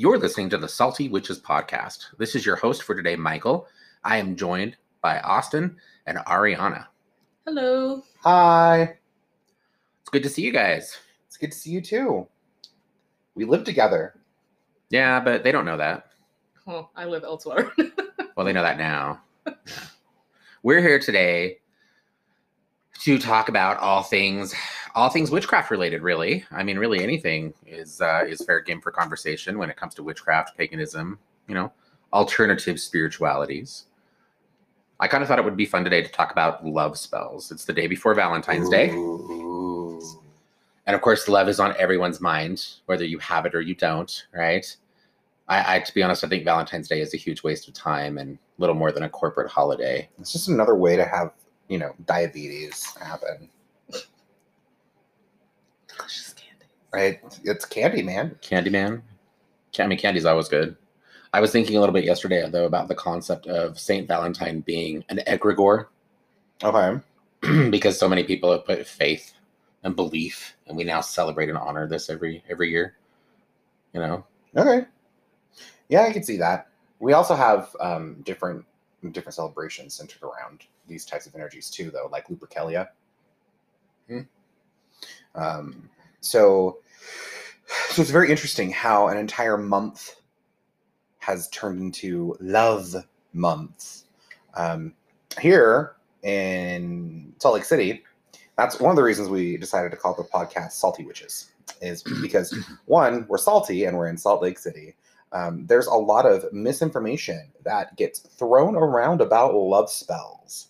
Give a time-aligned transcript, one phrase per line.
[0.00, 2.16] You're listening to the Salty Witches podcast.
[2.18, 3.66] This is your host for today, Michael.
[4.04, 6.86] I am joined by Austin and Ariana.
[7.44, 8.04] Hello.
[8.22, 8.94] Hi.
[10.00, 10.96] It's good to see you guys.
[11.26, 12.28] It's good to see you too.
[13.34, 14.14] We live together.
[14.90, 16.06] Yeah, but they don't know that.
[16.68, 17.72] Oh, I live elsewhere.
[18.36, 19.20] Well, they know that now.
[20.62, 21.58] We're here today
[23.00, 24.54] to talk about all things,
[24.94, 26.02] all things witchcraft related.
[26.02, 29.94] Really, I mean, really anything is uh, is fair game for conversation when it comes
[29.96, 31.72] to witchcraft, paganism, you know,
[32.12, 33.84] alternative spiritualities.
[35.00, 37.52] I kind of thought it would be fun today to talk about love spells.
[37.52, 38.90] It's the day before Valentine's Day.
[38.90, 40.02] Ooh.
[40.86, 44.26] And of course, love is on everyone's mind, whether you have it or you don't,
[44.34, 44.74] right?
[45.46, 48.18] I, I to be honest, I think Valentine's Day is a huge waste of time
[48.18, 50.08] and little more than a corporate holiday.
[50.18, 51.30] It's just another way to have,
[51.68, 53.48] you know, diabetes happen.
[55.88, 56.66] Delicious candy.
[56.92, 57.20] Right?
[57.44, 58.36] It's candy, man.
[58.42, 59.02] Candyman.
[59.74, 60.76] Ca- I mean, candy's always good.
[61.32, 65.04] I was thinking a little bit yesterday, though, about the concept of Saint Valentine being
[65.10, 65.86] an egregore,
[66.64, 67.00] Okay.
[67.70, 69.34] because so many people have put faith
[69.84, 72.96] and belief, and we now celebrate and honor this every every year.
[73.92, 74.24] You know,
[74.56, 74.86] Okay.
[75.88, 76.68] Yeah, I can see that.
[76.98, 78.64] We also have um, different
[79.12, 82.88] different celebrations centered around these types of energies too, though, like Lupercalia.
[84.08, 84.20] Hmm.
[85.34, 85.88] Um,
[86.20, 86.78] so,
[87.90, 90.16] so it's very interesting how an entire month
[91.18, 92.96] has turned into Love
[93.32, 94.04] Month.
[94.54, 94.94] Um,
[95.40, 98.04] here in Salt Lake City,
[98.56, 102.56] that's one of the reasons we decided to call the podcast Salty Witches, is because
[102.86, 104.94] one, we're salty and we're in Salt Lake City.
[105.32, 110.68] Um, there's a lot of misinformation that gets thrown around about love spells.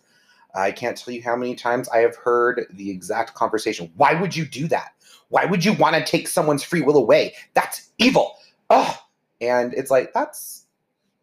[0.54, 3.92] I can't tell you how many times I have heard the exact conversation.
[3.96, 4.92] Why would you do that?
[5.28, 7.34] Why would you want to take someone's free will away?
[7.54, 8.36] That's evil.
[8.70, 8.98] Oh,
[9.40, 10.66] and it's like that's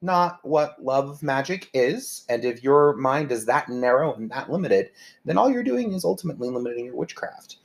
[0.01, 2.23] not what love magic is.
[2.29, 4.91] And if your mind is that narrow and that limited,
[5.25, 7.57] then all you're doing is ultimately limiting your witchcraft.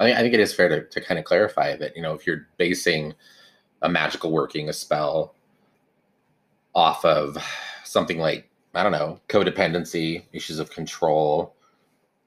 [0.00, 2.14] I think, I think it is fair to, to kind of clarify that you know
[2.14, 3.14] if you're basing
[3.82, 5.34] a magical working, a spell,
[6.74, 7.36] off of
[7.84, 11.54] something like I don't know codependency, issues of control,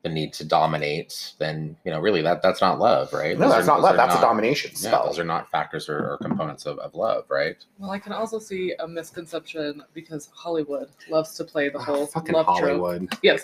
[0.04, 3.38] the need to dominate, then you know really that that's not love, right?
[3.38, 3.94] No, Those that's are- not love.
[3.94, 5.06] are That's a not- domination Yeah, spell.
[5.06, 7.56] those are not factors or, or components of, of love, right?
[7.78, 12.08] Well, I can also see a misconception because Hollywood loves to play the Oh, whole
[12.08, 13.10] fucking love trope.
[13.22, 13.44] Yes.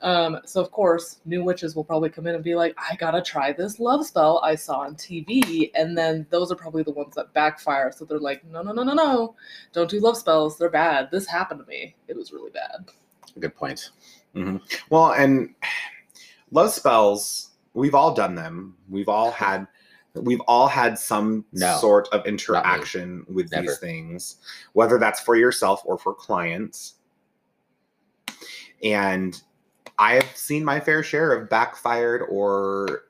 [0.00, 3.22] Um, so of course, new witches will probably come in and be like, "I gotta
[3.22, 7.14] try this love spell I saw on TV," and then those are probably the ones
[7.14, 7.92] that backfire.
[7.92, 9.36] So they're like, "No, no, no, no, no!
[9.72, 10.58] Don't do love spells.
[10.58, 11.10] They're bad.
[11.12, 11.94] This happened to me.
[12.08, 12.86] It was really bad."
[13.38, 13.90] Good point.
[14.90, 15.54] Well, and
[16.52, 18.76] love spells, we've all done them.
[18.88, 19.66] We've all had
[20.14, 21.76] we've all had some No.
[21.78, 23.62] sort of interaction with Never.
[23.68, 24.36] these things,
[24.74, 26.94] whether that's for yourself or for clients.
[28.82, 29.40] And
[29.98, 33.04] I have seen my fair share of backfired or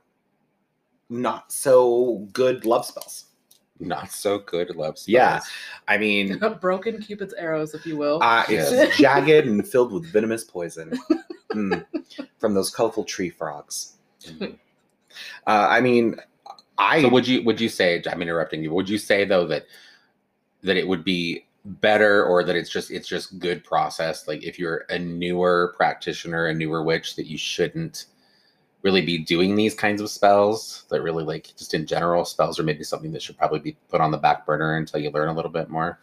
[1.09, 3.26] not so good love spells.
[3.80, 5.09] Not so good love spells.
[5.09, 5.41] Yeah.
[5.88, 8.22] I mean, Broken Cupid's arrows, if you will.
[8.22, 8.97] Uh, it's Yes.
[8.97, 10.97] jagged and filled with venomous poison
[11.53, 11.85] Mm.
[12.39, 13.95] from those colorful tree frogs.
[14.25, 14.59] Mhm.
[15.47, 16.17] Uh, I mean,
[16.79, 18.73] I So would you would you say I'm interrupting you?
[18.73, 19.67] Would you say though that
[20.63, 24.59] that it would be better or that it's just it's just good process like if
[24.59, 28.07] you're a newer practitioner a newer witch that you shouldn't
[28.83, 32.65] really be doing these kinds of spells that really like just in general spells are
[32.65, 35.34] maybe something that should probably be put on the back burner until you learn a
[35.34, 36.01] little bit more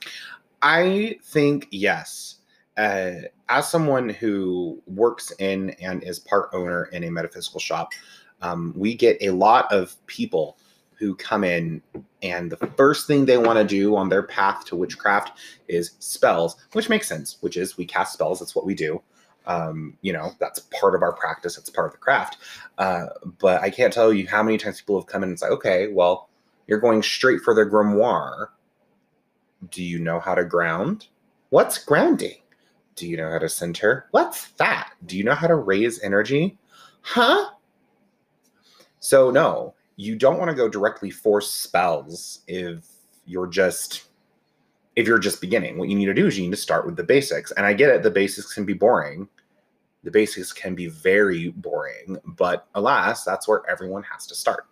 [0.61, 2.38] I think yes.
[2.79, 7.91] Uh, as someone who works in and is part owner in a metaphysical shop,
[8.41, 10.57] um, we get a lot of people
[10.93, 11.81] who come in,
[12.23, 15.37] and the first thing they want to do on their path to witchcraft
[15.67, 17.35] is spells, which makes sense.
[17.41, 18.39] Which is we cast spells.
[18.39, 19.01] That's what we do.
[19.45, 21.57] Um, you know, that's part of our practice.
[21.57, 22.37] It's part of the craft.
[22.77, 23.07] Uh,
[23.39, 25.87] but I can't tell you how many times people have come in and say, "Okay,
[25.91, 26.29] well,
[26.67, 28.47] you're going straight for the grimoire."
[29.69, 31.07] Do you know how to ground?
[31.49, 32.37] What's grounding?
[32.99, 34.07] Do you know how to center?
[34.11, 34.91] What's that?
[35.05, 36.57] Do you know how to raise energy?
[37.01, 37.51] Huh?
[38.99, 42.85] So, no, you don't want to go directly for spells if
[43.25, 44.09] you're just
[44.97, 45.77] if you're just beginning.
[45.77, 47.51] What you need to do is you need to start with the basics.
[47.51, 49.29] And I get it, the basics can be boring.
[50.03, 54.65] The basics can be very boring, but alas, that's where everyone has to start.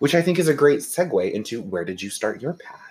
[0.00, 2.89] Which I think is a great segue into where did you start your path?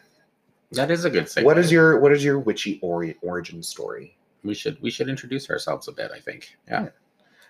[0.71, 1.43] That is a good segue.
[1.43, 4.15] What is your what is your witchy ori- origin story?
[4.43, 6.89] we should we should introduce ourselves a bit i think yeah Yeah.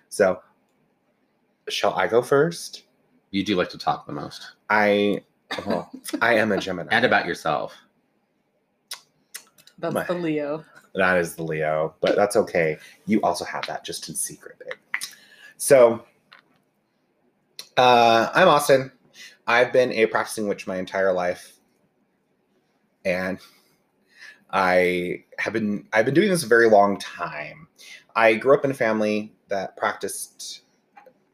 [0.08, 0.40] So,
[1.68, 2.82] shall I go first?
[3.30, 5.22] you do like to talk the most I
[5.66, 5.88] Well,
[6.20, 6.88] I am a Gemini.
[6.90, 7.76] and about yourself.
[9.78, 10.64] That's My- the Leo.
[10.96, 12.76] That is the Leo, but that's okay.
[13.06, 15.02] You also have that just in secret, babe.
[15.56, 16.02] So,
[17.76, 18.90] uh, I'm Austin.
[19.46, 21.52] I've been a practicing witch my entire life,
[23.04, 23.38] and
[24.50, 27.68] I have been I've been doing this a very long time.
[28.16, 30.62] I grew up in a family that practiced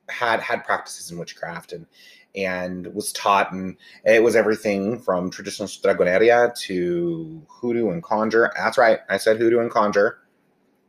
[0.09, 1.87] had had practices in witchcraft and
[2.35, 8.53] and was taught and it was everything from traditional dragoneria to hoodoo and conjure.
[8.57, 10.19] That's right, I said hoodoo and conjure.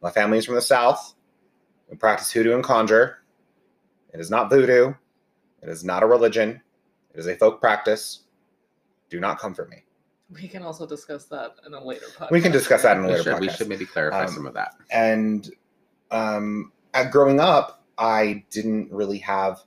[0.02, 1.16] My family is from the south.
[1.90, 3.24] We practice hoodoo and conjure.
[4.14, 4.94] It is not voodoo.
[5.62, 6.62] It is not a religion.
[7.14, 8.24] It is a folk practice.
[9.10, 9.87] Do not come for me.
[10.30, 12.32] We can also discuss that in a later podcast.
[12.32, 14.46] We can discuss that in a We later should, we should maybe clarify Um, some
[14.46, 14.74] of that.
[14.92, 15.50] and
[16.12, 19.62] um, at growing up, I didn't really have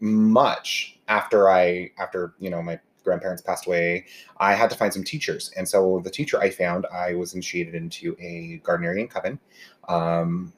[0.00, 4.06] much after I after you know my grandparents passed away.
[4.38, 7.74] I had to find some teachers, and so the teacher I found, I was initiated
[7.74, 9.38] into a Gardnerian coven.
[9.88, 10.52] Um,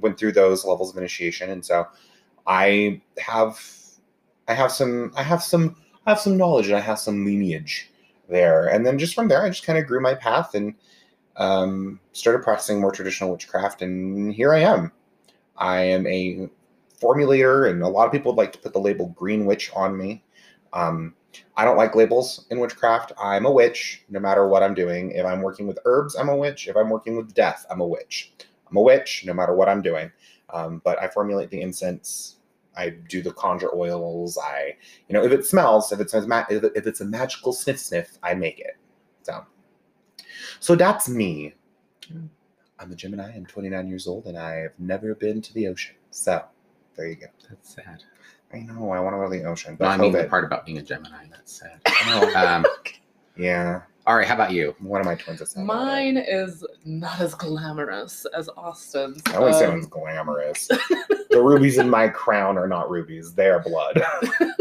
[0.00, 1.86] went through those levels of initiation, and so
[2.46, 3.60] I have
[4.48, 7.90] I have some I have some I have some knowledge and I have some lineage
[8.28, 10.74] there, and then just from there, I just kind of grew my path and
[11.36, 14.92] um, started practicing more traditional witchcraft, and here I am.
[15.56, 16.48] I am a
[17.00, 19.96] formulator, and a lot of people would like to put the label green witch on
[19.96, 20.22] me.
[20.72, 21.14] Um,
[21.56, 23.12] I don't like labels in witchcraft.
[23.22, 25.10] I'm a witch no matter what I'm doing.
[25.12, 26.68] If I'm working with herbs, I'm a witch.
[26.68, 28.32] If I'm working with death, I'm a witch.
[28.70, 30.10] I'm a witch no matter what I'm doing.
[30.50, 32.36] Um, but I formulate the incense.
[32.76, 34.36] I do the conjure oils.
[34.38, 34.76] I,
[35.08, 38.18] you know, if it smells, if it's a ma- if it's a magical sniff sniff,
[38.22, 38.76] I make it.
[39.22, 39.44] So,
[40.60, 41.54] so that's me.
[42.78, 43.32] I'm a Gemini.
[43.34, 45.96] I'm 29 years old, and I've never been to the ocean.
[46.10, 46.44] So,
[46.96, 47.26] there you go.
[47.48, 48.02] That's sad.
[48.52, 48.90] I know.
[48.90, 50.78] I want to go to the ocean, No, but I mean the part about being
[50.78, 51.24] a Gemini.
[51.30, 51.80] That's sad.
[52.08, 52.64] Oh, Um,
[53.36, 54.74] yeah, all right, how about you?
[54.78, 55.56] one of my twins is.
[55.56, 59.20] Mine is not as glamorous as Austin's.
[59.26, 60.68] I always say Um, one's glamorous.
[61.36, 64.02] the rubies in my crown are not rubies; they are blood.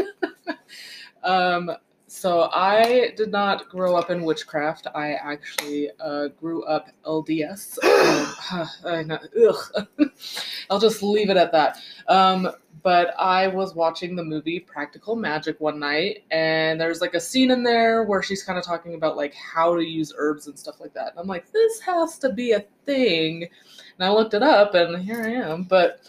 [1.26, 1.72] Um,
[2.06, 4.88] so I did not grow up in witchcraft.
[4.96, 7.84] I actually uh, grew up LDS.
[7.84, 9.20] Um, I know,
[9.50, 9.88] ugh.
[10.70, 11.80] I'll just leave it at that.
[12.08, 12.50] Um,
[12.84, 17.50] but I was watching the movie Practical Magic one night, and there's like a scene
[17.50, 20.80] in there where she's kind of talking about like how to use herbs and stuff
[20.80, 21.10] like that.
[21.10, 23.50] And I'm like, this has to be a thing.
[23.98, 25.64] And I looked it up, and here I am.
[25.64, 26.02] But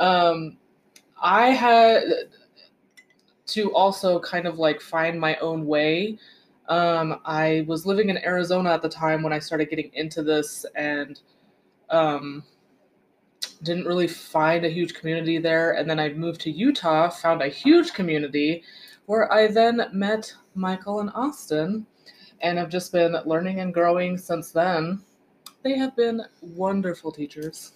[0.00, 0.56] um,
[1.22, 2.02] I had
[3.48, 6.18] to also kind of like find my own way.
[6.68, 10.64] Um, I was living in Arizona at the time when I started getting into this
[10.74, 11.20] and
[11.90, 12.42] um,
[13.62, 15.72] didn't really find a huge community there.
[15.72, 18.62] And then I moved to Utah, found a huge community
[19.06, 21.86] where I then met Michael and Austin
[22.40, 25.02] and have just been learning and growing since then.
[25.62, 27.72] They have been wonderful teachers.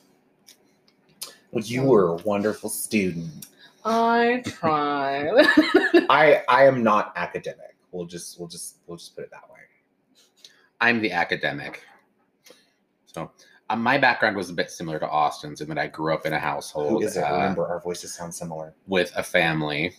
[1.54, 3.46] Well, you were a wonderful student.
[3.84, 5.28] I try.
[6.10, 7.76] I I am not academic.
[7.92, 9.60] We'll just we'll just we'll just put it that way.
[10.80, 11.82] I'm the academic.
[13.06, 13.30] So
[13.70, 16.32] uh, my background was a bit similar to Austin's in that I grew up in
[16.32, 17.22] a household Who is it?
[17.22, 18.74] uh, Remember, our voices sound similar.
[18.86, 19.94] with a family.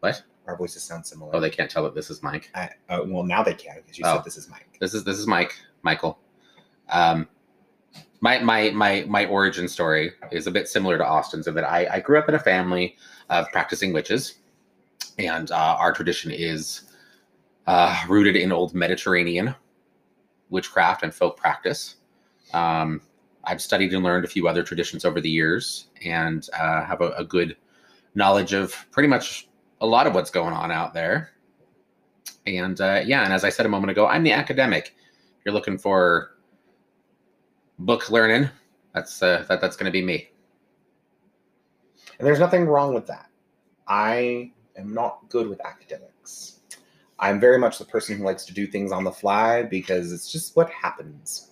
[0.00, 0.22] What?
[0.46, 1.34] Our voices sound similar.
[1.34, 2.50] Oh, they can't tell that this is Mike.
[2.54, 4.16] I, uh, well, now they can because you Oh.
[4.16, 4.76] said this is Mike.
[4.80, 5.54] This is this is Mike.
[5.82, 6.18] Michael.
[6.90, 7.28] Um,
[8.24, 11.86] my my my my origin story is a bit similar to Austin's in that I,
[11.92, 12.96] I grew up in a family
[13.28, 14.38] of practicing witches,
[15.18, 16.84] and uh, our tradition is
[17.66, 19.54] uh, rooted in old Mediterranean
[20.48, 21.96] witchcraft and folk practice.
[22.54, 23.02] Um,
[23.44, 27.10] I've studied and learned a few other traditions over the years, and uh, have a,
[27.10, 27.58] a good
[28.14, 29.48] knowledge of pretty much
[29.82, 31.32] a lot of what's going on out there.
[32.46, 34.94] And uh, yeah, and as I said a moment ago, I'm the academic.
[35.38, 36.33] If you're looking for
[37.78, 38.48] book learning,
[38.94, 40.28] that's uh, that that's going to be me.
[42.18, 43.28] And there's nothing wrong with that.
[43.88, 46.60] I am not good with academics.
[47.18, 50.30] I'm very much the person who likes to do things on the fly because it's
[50.30, 51.50] just what happens.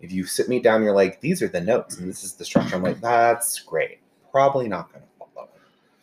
[0.00, 2.44] If you sit me down, you're like, these are the notes and this is the
[2.44, 2.76] structure.
[2.76, 4.00] I'm like, that's great.
[4.30, 5.48] Probably not going to follow.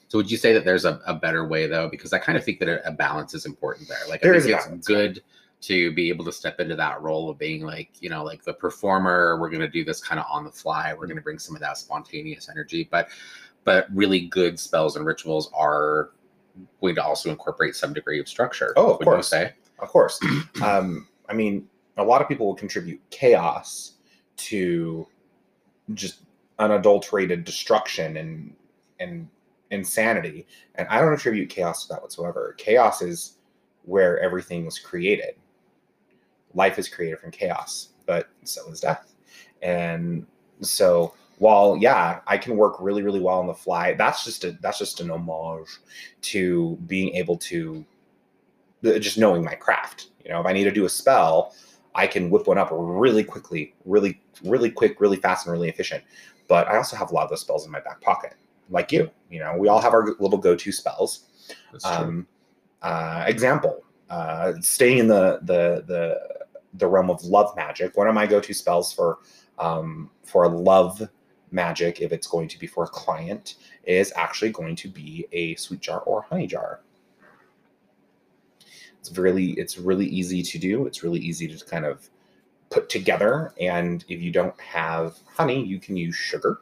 [0.07, 1.89] So would you say that there's a, a better way though?
[1.89, 3.97] Because I kind of think that a, balance is important there.
[4.07, 5.23] Like There I is think it's balance, good
[5.61, 8.53] to be able to step into that role of being like, you know, like the
[8.53, 9.39] performer.
[9.39, 10.93] We're going to do this kind of on the fly.
[10.93, 13.09] We're going to bring some of that spontaneous energy, but
[13.63, 16.11] but really good spells and rituals are
[16.81, 18.73] going to also incorporate some degree of structure.
[18.75, 19.31] Oh, of would course.
[19.31, 19.53] You say?
[19.79, 20.19] Of course.
[20.63, 23.93] um, I mean, a lot of people will contribute chaos
[24.37, 25.07] to
[25.93, 26.21] just
[26.57, 28.55] unadulterated destruction and
[28.99, 29.27] and
[29.69, 30.47] insanity.
[30.75, 32.55] And I don't attribute chaos to that whatsoever.
[32.57, 33.37] Chaos is
[33.83, 35.35] where everything was created.
[36.53, 39.13] Life is created from chaos, but so is death.
[39.61, 40.25] And
[40.61, 44.51] so while yeah, I can work really, really well on the fly, that's just a
[44.61, 45.79] that's just an homage
[46.21, 47.85] to being able to
[48.85, 50.09] uh, just knowing my craft.
[50.23, 51.55] You know, if I need to do a spell,
[51.95, 56.03] I can whip one up really quickly, really, really quick, really fast, and really efficient.
[56.47, 58.35] But I also have a lot of those spells in my back pocket,
[58.69, 59.09] like you.
[59.29, 61.25] You know, we all have our little go-to spells.
[61.83, 62.27] Um,
[62.81, 66.40] uh, example, uh, staying in the the the
[66.75, 67.97] the realm of love magic.
[67.97, 69.19] One of my go-to spells for
[69.59, 71.07] um, for love
[71.51, 75.55] magic, if it's going to be for a client, is actually going to be a
[75.55, 76.81] sweet jar or honey jar.
[78.99, 80.85] It's really it's really easy to do.
[80.85, 82.09] It's really easy to kind of
[82.69, 83.53] put together.
[83.59, 86.61] And if you don't have honey, you can use sugar.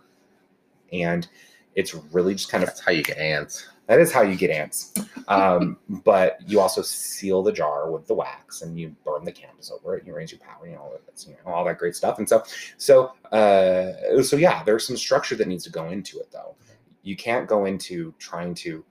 [0.91, 1.27] And
[1.75, 3.69] it's really just kind of how you get ants.
[3.89, 4.93] That is how you get ants.
[5.27, 9.71] Um, but you also seal the jar with the wax and you burn the canvas
[9.71, 10.05] over it.
[10.05, 12.19] You raise your power, you know, it's, you know all that great stuff.
[12.19, 12.43] And so,
[12.77, 16.55] so, uh, so yeah, there's some structure that needs to go into it, though.
[17.01, 18.85] You can't go into trying to.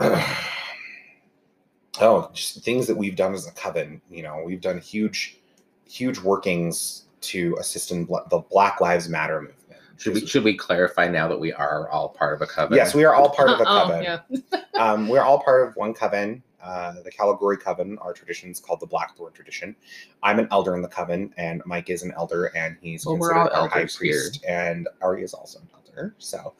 [2.00, 4.00] oh, just things that we've done as a coven.
[4.10, 5.38] You know, we've done huge,
[5.86, 9.61] huge workings to assist in the Black Lives Matter movement.
[9.98, 12.76] Should we should we clarify now that we are all part of a coven?
[12.76, 14.02] Yes, we are all part of a Oh, coven.
[14.02, 14.60] yeah.
[14.80, 17.98] um, we're all part of one coven, uh, the Caligori Coven.
[18.00, 19.76] Our tradition is called the Blackboard tradition.
[20.22, 23.32] I'm an elder in the coven, and Mike is an elder, and he's Well, we're
[23.32, 24.12] considered all our high elders here.
[24.12, 26.14] priest, and Ari is also an elder.
[26.18, 26.54] So,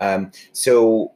[0.00, 1.12] um, so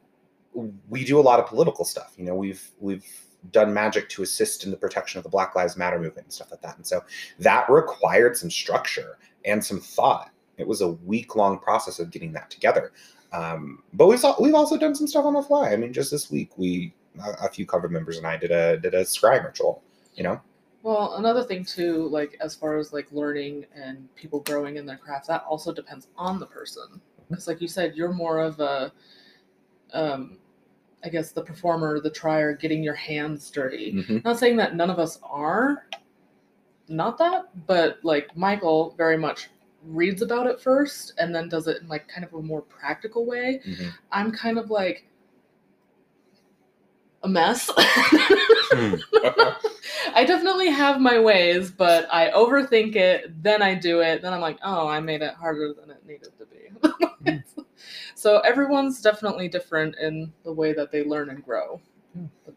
[0.89, 2.13] we do a lot of political stuff.
[2.17, 3.05] You know, we've we've
[3.51, 6.49] done magic to assist in the protection of the Black Lives Matter movement and stuff
[6.51, 6.77] like that.
[6.77, 7.03] And so
[7.39, 10.29] that required some structure and some thought.
[10.57, 12.91] It was a week long process of getting that together.
[13.31, 15.71] Um, but we've we've also done some stuff on the fly.
[15.71, 16.93] I mean, just this week we
[17.23, 19.81] a, a few coven members and I did a did a scrying ritual.
[20.15, 20.41] You know,
[20.83, 24.97] Well, another thing too, like as far as like learning and people growing in their
[24.97, 27.01] craft, that also depends on the person.
[27.29, 28.91] Because, like you said, you're more of a,
[29.93, 30.37] um,
[31.03, 34.05] I guess the performer, the trier, getting your hands dirty.
[34.23, 35.87] Not saying that none of us are,
[36.89, 39.49] not that, but like Michael very much
[39.85, 43.25] reads about it first and then does it in like kind of a more practical
[43.25, 43.61] way.
[43.65, 43.91] Mhm.
[44.11, 45.05] I'm kind of like
[47.23, 47.69] a mess.
[47.75, 48.95] Hmm.
[50.15, 54.41] I definitely have my ways, but I overthink it, then I do it, then I'm
[54.41, 57.43] like, oh, I made it harder than it needed to be.
[58.15, 61.81] so everyone's definitely different in the way that they learn and grow.
[62.13, 62.25] Hmm.
[62.45, 62.55] But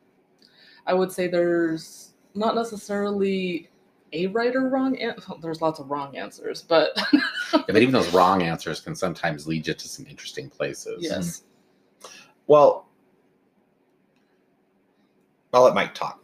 [0.87, 3.71] I would say there's not necessarily
[4.13, 5.35] a right or wrong answer.
[5.41, 6.91] There's lots of wrong answers, but
[7.53, 11.03] Yeah, but even those wrong answers can sometimes lead you to some interesting places.
[11.03, 11.43] yes.
[12.47, 12.89] well,
[15.53, 16.23] I'll let Mike talk.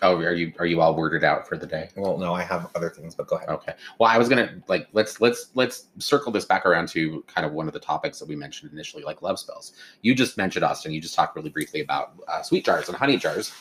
[0.00, 1.88] Oh, are you are you all worded out for the day?
[1.96, 3.48] Well, no, I have other things, but go ahead.
[3.48, 3.72] Okay.
[3.98, 7.52] Well, I was gonna like let's let's let's circle this back around to kind of
[7.52, 9.72] one of the topics that we mentioned initially, like love spells.
[10.02, 10.92] You just mentioned Austin.
[10.92, 13.52] You just talked really briefly about uh, sweet jars and honey jars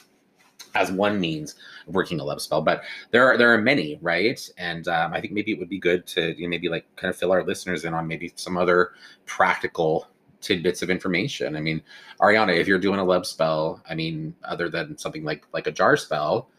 [0.77, 1.55] as one means
[1.87, 4.39] of working a love spell, but there are there are many, right?
[4.57, 7.09] And um, I think maybe it would be good to you know, maybe like kind
[7.09, 8.91] of fill our listeners in on maybe some other
[9.25, 10.07] practical
[10.41, 11.55] tidbits of information.
[11.55, 11.81] I mean,
[12.21, 15.71] Ariana, if you're doing a love spell, I mean, other than something like like a
[15.71, 16.49] jar spell,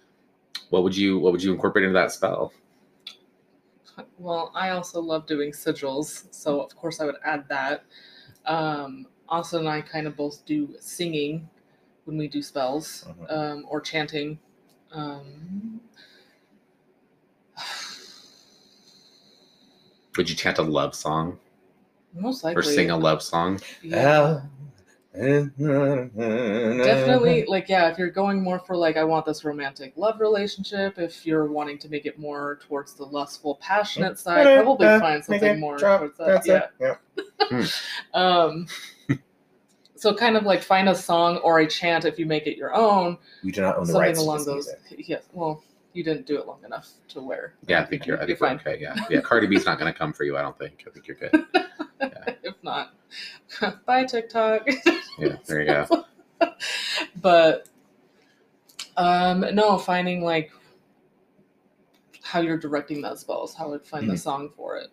[0.70, 2.52] what would you what would you incorporate into that spell?
[4.18, 7.84] Well, I also love doing sigils, so of course I would add that.
[8.46, 11.48] Um, Austin and I kind of both do singing
[12.08, 13.32] when we do spells Mhm.
[13.32, 14.38] um, or chanting.
[14.92, 15.82] Um,
[20.16, 21.38] Would you chant a love song
[22.14, 22.60] most likely.
[22.60, 23.60] or sing a love song?
[23.82, 24.40] Yeah.
[25.12, 26.78] Definitely.
[26.82, 30.98] Definitely, like, yeah, if you're going more for, like, I want this romantic love relationship,
[30.98, 35.60] if you're wanting to make it more towards the lustful, passionate side, probably find something
[35.60, 36.26] more towards that.
[36.26, 36.66] That's yeah.
[36.80, 36.98] it.
[37.50, 37.66] Yeah.
[38.14, 38.66] Um,
[39.98, 42.72] so kind of like find a song or a chant if you make it your
[42.74, 44.68] own, You do not own the something rights along those.
[44.96, 45.24] Yes.
[45.32, 45.62] Well,
[45.92, 47.54] you didn't do it long enough to wear.
[47.66, 48.22] Yeah, I think you're.
[48.22, 48.60] I think fine.
[48.64, 48.80] we're okay.
[48.82, 49.20] Yeah, yeah.
[49.20, 50.36] Cardi B's not going to come for you.
[50.36, 50.84] I don't think.
[50.86, 51.46] I think you're good.
[52.44, 52.94] if not,
[53.86, 54.68] bye TikTok.
[55.18, 56.04] Yeah, there you go.
[57.20, 57.66] but
[58.96, 60.52] um, no, finding like
[62.22, 64.18] how you're directing those balls, how I'd find the Mhm.
[64.20, 64.90] song for it.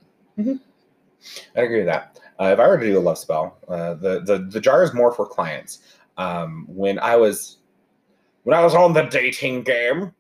[1.56, 2.20] I agree with that.
[2.40, 4.94] Uh, if I were to do a love spell, uh, the, the the jar is
[4.94, 5.80] more for clients.
[6.18, 7.58] Um, when I was
[8.44, 10.12] when I was on the dating game,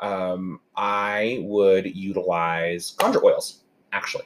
[0.00, 3.62] um, I would utilize conjure oils.
[3.92, 4.24] Actually,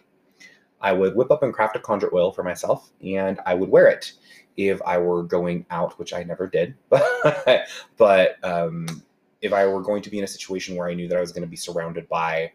[0.81, 3.87] I would whip up and craft a conjure oil for myself, and I would wear
[3.87, 4.13] it
[4.57, 6.75] if I were going out, which I never did.
[6.89, 9.03] But but um,
[9.41, 11.33] if I were going to be in a situation where I knew that I was
[11.33, 12.53] going to be surrounded by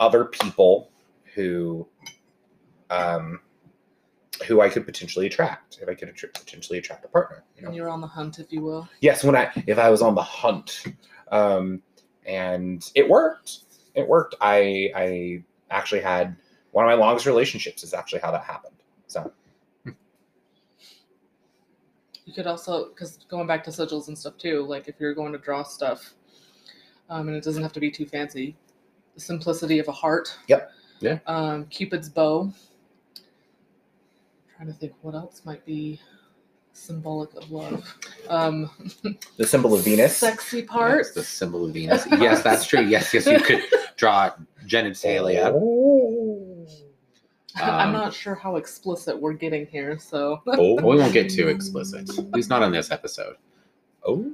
[0.00, 0.90] other people
[1.34, 1.86] who
[2.90, 3.40] um,
[4.46, 7.68] who I could potentially attract, if I could attr- potentially attract a partner, you know.
[7.68, 8.88] And you're on the hunt, if you will.
[9.00, 10.84] Yes, when I if I was on the hunt,
[11.30, 11.82] um,
[12.26, 13.60] and it worked.
[13.94, 14.34] It worked.
[14.40, 16.36] I I actually had
[16.72, 17.82] one of my longest relationships.
[17.82, 18.76] Is actually how that happened.
[19.06, 19.32] So
[22.28, 25.32] You could also, because going back to sigils and stuff too, like if you're going
[25.32, 26.12] to draw stuff,
[27.08, 28.54] um, and it doesn't have to be too fancy,
[29.14, 30.36] the simplicity of a heart.
[30.46, 30.70] Yep.
[31.00, 31.20] Yeah.
[31.26, 32.52] Um, Cupid's bow.
[34.58, 36.00] Trying to think what else might be
[36.72, 37.94] symbolic of love.
[38.28, 38.68] Um,
[39.36, 40.16] the symbol of Venus.
[40.16, 41.12] Sexy Yes, parts.
[41.12, 42.06] the symbol of Venus.
[42.18, 42.80] Yes, that's true.
[42.80, 43.62] Yes, yes, you could
[43.96, 44.32] draw
[44.66, 45.52] genitalia.
[45.54, 46.66] Oh.
[47.56, 50.40] I'm Um, not sure how explicit we're getting here, so.
[50.46, 50.74] Oh.
[50.74, 52.08] We won't get too explicit.
[52.18, 53.36] At least not on this episode.
[54.04, 54.32] Oh.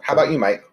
[0.00, 0.64] How about you, Mike?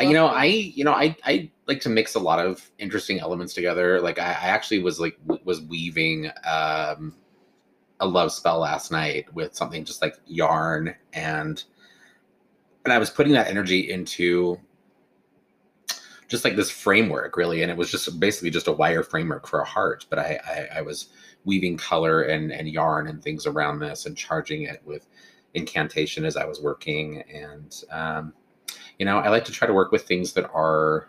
[0.00, 3.54] you know i you know i i like to mix a lot of interesting elements
[3.54, 7.14] together like i, I actually was like w- was weaving um
[8.04, 11.64] a love spell last night with something just like yarn and
[12.84, 14.60] and i was putting that energy into
[16.28, 19.60] just like this framework really and it was just basically just a wire framework for
[19.60, 21.08] a heart but i i, I was
[21.44, 25.06] weaving color and and yarn and things around this and charging it with
[25.54, 28.34] incantation as i was working and um
[28.98, 31.08] you know i like to try to work with things that are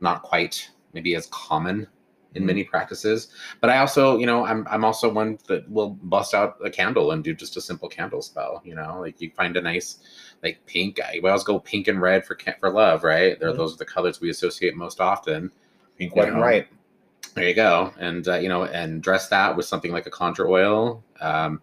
[0.00, 1.86] not quite maybe as common
[2.34, 2.46] in Mhm.
[2.46, 3.28] many practices.
[3.60, 7.10] But i also you know i'm i'm also one that will bust out a candle
[7.12, 8.98] and do just a simple candle spell you know?
[9.00, 9.98] Like you find a nice
[10.42, 13.38] like pink i we always go pink and red for for love right?
[13.38, 13.56] There Mhm.
[13.56, 15.50] those are the colors we associate most often.
[15.98, 16.66] Pink, white, and right.
[17.34, 17.92] there you go.
[17.98, 21.04] And uh, you know and dress that with something like a conjure oil.
[21.20, 21.62] Um,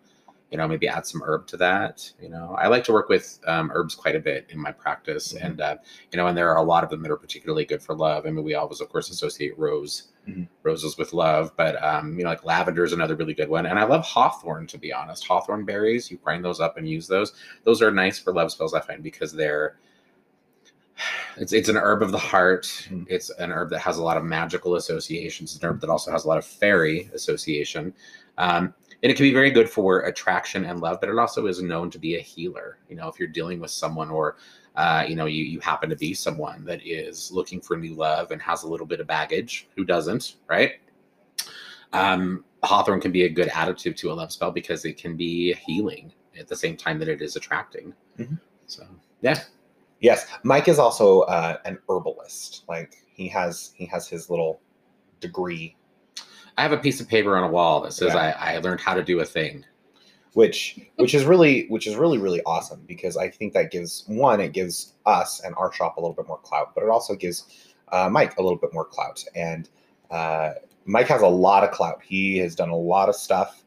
[0.51, 2.55] you know maybe add some herb to that you know?
[2.59, 5.45] I like to work with um, herbs quite a bit in my practice Mhm.
[5.45, 5.75] and uh,
[6.11, 8.25] you know and there are a lot of them that are particularly good for love.
[8.25, 10.47] I mean we always of course associate rose Mhm.
[10.61, 13.79] roses with love but um, you know like lavender is another really good one and
[13.79, 17.33] i love hawthorn to be honest hawthorn berries you grind those up and use those
[17.63, 19.77] those are nice for love spells i find because they're
[21.37, 22.65] it's it's an herb of the heart.
[22.89, 23.05] Mhm.
[23.09, 25.55] It's an herb that has a lot of magical associations.
[25.55, 27.93] It's an herb that also has a lot of fairy association.
[28.37, 31.61] Um, and it can be very good for attraction and love, but it also is
[31.61, 32.77] known to be a healer.
[32.87, 34.35] You know, if you're dealing with someone or
[34.75, 38.31] uh, you know, you, you happen to be someone that is looking for new love
[38.31, 40.73] and has a little bit of baggage, who doesn't, right?
[41.93, 45.53] Um, Hawthorn can be a good additive to a love spell because it can be
[45.53, 47.93] healing at the same time that it is attracting.
[48.17, 48.39] Mhm.
[48.67, 48.87] So,
[49.21, 49.39] yeah.
[49.99, 52.63] Yes, Mike is also uh, an herbalist.
[52.67, 54.59] Like he has he has his little
[55.19, 55.75] degree,
[56.57, 58.35] I have a piece of paper on a wall that says Yeah.
[58.39, 59.65] I, I learned how to do a thing.
[60.33, 64.39] Which which is really which is really really awesome because I think that gives one
[64.39, 67.67] it gives us and our shop a little bit more clout, but it also gives
[67.91, 69.23] uh, Mike a little bit more clout.
[69.35, 69.69] And
[70.09, 70.51] uh,
[70.85, 72.01] Mike has a lot of clout.
[72.03, 73.63] He has done a lot of stuff,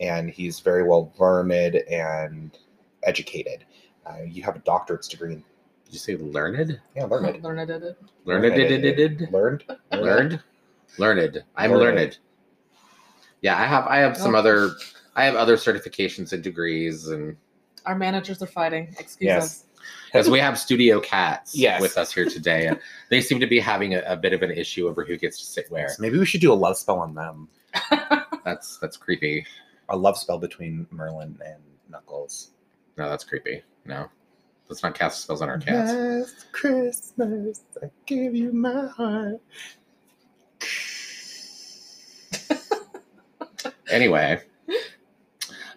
[0.00, 2.56] and he's very well learned and
[3.02, 3.64] educated.
[4.06, 5.32] Uh, you have a doctorate's degree.
[5.32, 5.44] in-
[5.86, 6.78] Did you say learned?
[6.94, 7.42] Yeah, learned.
[7.42, 7.98] Learn it, it.
[8.24, 9.32] Learned, did, did, did, did.
[9.32, 9.64] Learned.
[9.92, 10.40] learned,
[10.98, 11.42] learned.
[11.56, 11.96] I'm Learned.
[11.96, 12.18] learned.
[13.40, 13.86] Yeah, I have.
[13.86, 14.38] I have some Oh.
[14.38, 14.70] other.
[15.16, 17.36] I have other certifications and degrees, and
[17.86, 18.88] Our managers are fighting.
[18.98, 19.44] Excuse Yes.
[19.44, 19.64] us.
[20.14, 21.80] as we have studio cats Yes.
[21.80, 22.78] with us here today, and
[23.10, 25.44] they seem to be having a, a bit of an issue over who gets to
[25.44, 25.88] sit where.
[25.90, 27.48] So maybe we should do a love spell on them.
[28.44, 29.46] That's that's creepy.
[29.88, 32.50] A love spell between Merlin and Knuckles.
[32.98, 33.62] No, that's creepy.
[33.86, 34.06] No,
[34.68, 35.92] let's not cast spells on our cats.
[35.92, 39.40] Last Christmas, I gave you my heart.
[43.90, 44.40] anyway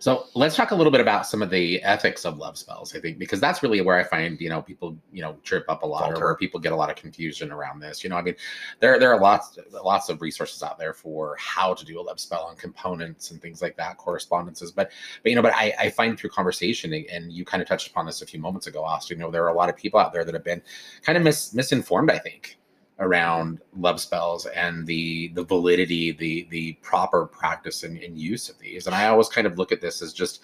[0.08, 3.00] so let's talk a little bit about some of the ethics of love spells i
[3.00, 5.86] think because that's really where i find you know people you know trip up a
[5.86, 8.34] lot or where people get a lot of confusion around this you know i mean
[8.80, 12.22] there there are lots lots of resources out there for how to do a love
[12.22, 14.92] spell and components and things like that correspondences but
[15.24, 17.90] but you know but i i find through conversation and- and you kind of touched
[17.90, 20.00] upon this a few moments ago austin you know there are a lot of people
[20.00, 20.62] out there that have been
[21.02, 22.58] kind of mis- misinformed i think
[23.00, 28.58] around love spells and the the validity the the proper practice and, and use of
[28.60, 28.88] these.
[28.88, 30.42] And i always kind of look at this as just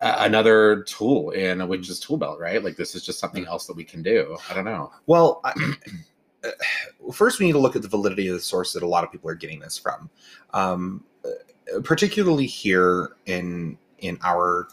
[0.00, 2.62] uh, another tool in a witch's tool belt right?
[2.62, 4.36] Like this is just something else that we can do.
[4.50, 4.90] I don't know.
[5.06, 5.52] Well, I,
[6.44, 6.50] uh,
[7.12, 9.12] first we need to look at the validity of the source that a lot of
[9.12, 10.10] people are getting this from,
[10.54, 14.68] um, uh, particularly here in in our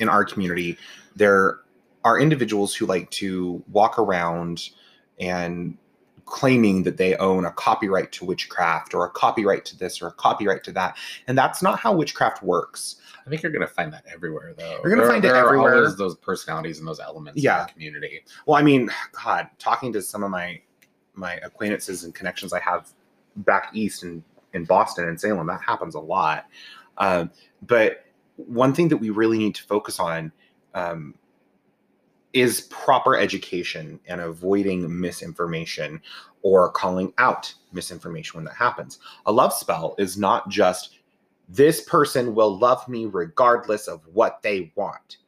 [0.00, 0.76] in our community.
[1.16, 1.60] There
[2.04, 4.70] are individuals who like to walk around
[5.18, 5.78] and
[6.26, 10.12] claiming that they own a copyright to witchcraft or a copyright to this or a
[10.12, 10.96] copyright to that.
[11.28, 12.96] And that's not how witchcraft works.
[13.26, 14.80] I think you're going to find that everywhere, though.
[14.82, 15.76] You're gonna There- find it there are everywhere.
[15.76, 17.60] always those personalities and those elements Yeah.
[17.62, 18.24] in the community.
[18.46, 18.90] Well, I mean,
[19.24, 20.60] God, talking to some of my
[21.16, 22.88] my acquaintances and connections I have
[23.36, 26.46] back east in in Boston and Salem, that happens a lot.
[26.98, 27.30] Um,
[27.66, 28.04] but
[28.36, 30.32] one thing that we really need to focus on
[30.74, 31.14] um,
[32.34, 36.02] is proper education and avoiding misinformation
[36.42, 38.98] or calling out misinformation when that happens.
[39.26, 40.98] A love spell is not just
[41.48, 45.18] this person will love me regardless of what they want.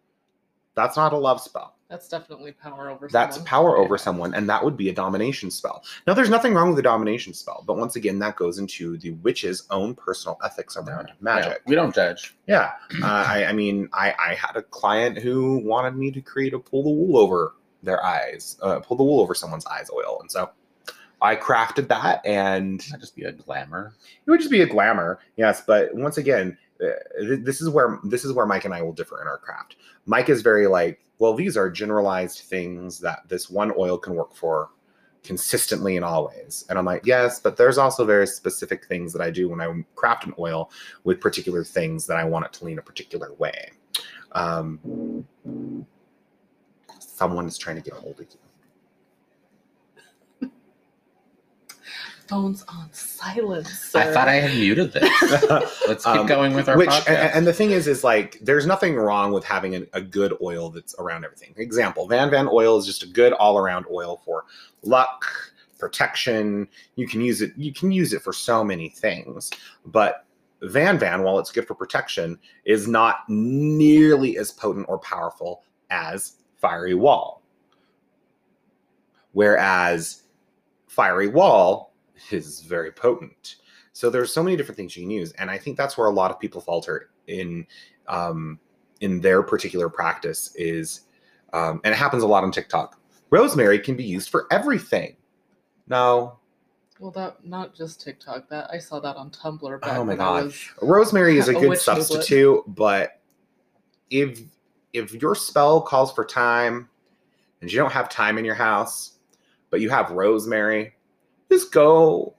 [0.77, 1.73] That's not a love spell.
[1.89, 3.49] That's definitely power over That's someone.
[3.49, 5.85] power over someone, and that would be a domination spell.
[6.07, 9.13] Now, there's nothing wrong with a domination spell, but once again, that goes into the
[9.13, 11.53] witch's own personal ethics around magic.
[11.53, 12.35] Yeah, we don't judge.
[12.49, 16.55] Yeah, uh, I, I mean, I, I had a client who wanted me to create
[16.55, 20.19] a pull the wool over their eyes, uh, pull the wool over someone's eyes oil,
[20.21, 20.51] and so
[21.23, 23.95] I crafted that, and Not just be a glamour.
[24.27, 25.63] it would just be a glamour, yes.
[25.65, 29.21] But once again, th- this is where this is where Mike and I will differ
[29.21, 29.77] in our craft.
[30.07, 34.35] Mike is very like, well, these are generalized things that this one oil can work
[34.35, 34.71] for
[35.23, 36.65] consistently and always.
[36.69, 39.85] And I'm like, yes, but there's also very specific things that I do when I
[39.97, 40.71] craft an oil
[41.05, 43.71] with particular things that I want it to lean a particular way.
[44.33, 45.27] Um,
[47.01, 48.46] someone is trying to get a hold of you.
[52.29, 53.95] Phone's on silence.
[53.95, 55.03] I thought I had muted this.
[55.89, 57.09] Let's keep Um, going with our witch podcast.
[57.09, 60.35] and, and the thing is is like there's nothing wrong with having a, a good
[60.43, 64.45] oil that's around everything example van van oil is just a good all-around oil for
[64.83, 65.25] luck
[65.79, 69.51] protection you can use it you can use it for so many things
[69.87, 70.25] but
[70.63, 76.37] van van while it's good for protection is not nearly as potent or powerful as
[76.57, 77.43] fiery wall
[79.33, 80.23] whereas
[80.89, 81.93] fiery wall
[82.31, 83.57] is very potent
[83.97, 86.13] so there's so many different things you can use, and I think that's where a
[86.13, 87.67] lot of people falter in
[88.09, 88.61] um,
[89.01, 91.07] in their particular practice is,
[91.55, 93.01] um, and it happens a lot on TikTok.
[93.31, 95.17] Rosemary can be used for everything.
[95.89, 96.39] No,
[97.01, 98.51] Well, that not just TikTok.
[98.51, 99.81] That I saw that on Tumblr.
[99.81, 100.53] Back Oh my God.
[100.83, 102.05] rosemary is a A good witch tablet.
[102.05, 103.23] substitute, but
[104.11, 104.43] if
[104.93, 106.87] if your spell calls for thyme
[107.63, 109.13] and you don't have thyme in your house,
[109.71, 110.96] but you have rosemary,
[111.51, 112.35] just go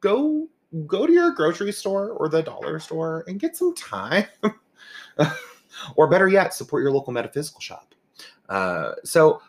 [0.00, 0.48] go
[0.86, 4.26] go to your grocery store or the dollar store and get some thyme.
[5.96, 7.94] or better yet, support your local metaphysical shop.
[8.48, 9.40] Uh, so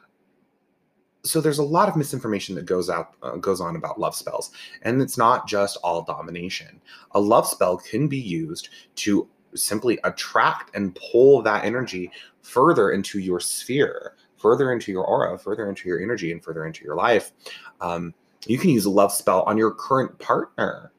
[1.24, 4.52] so there's a lot of misinformation that goes out uh, goes on about love spells
[4.84, 6.80] and it's not just all domination
[7.12, 12.10] a love spell can be used to simply attract and pull that energy
[12.42, 16.84] further into your sphere further into your aura further into your energy and further into
[16.86, 17.34] your life
[17.82, 18.14] um,
[18.46, 20.92] you can use a love spell on your current partner.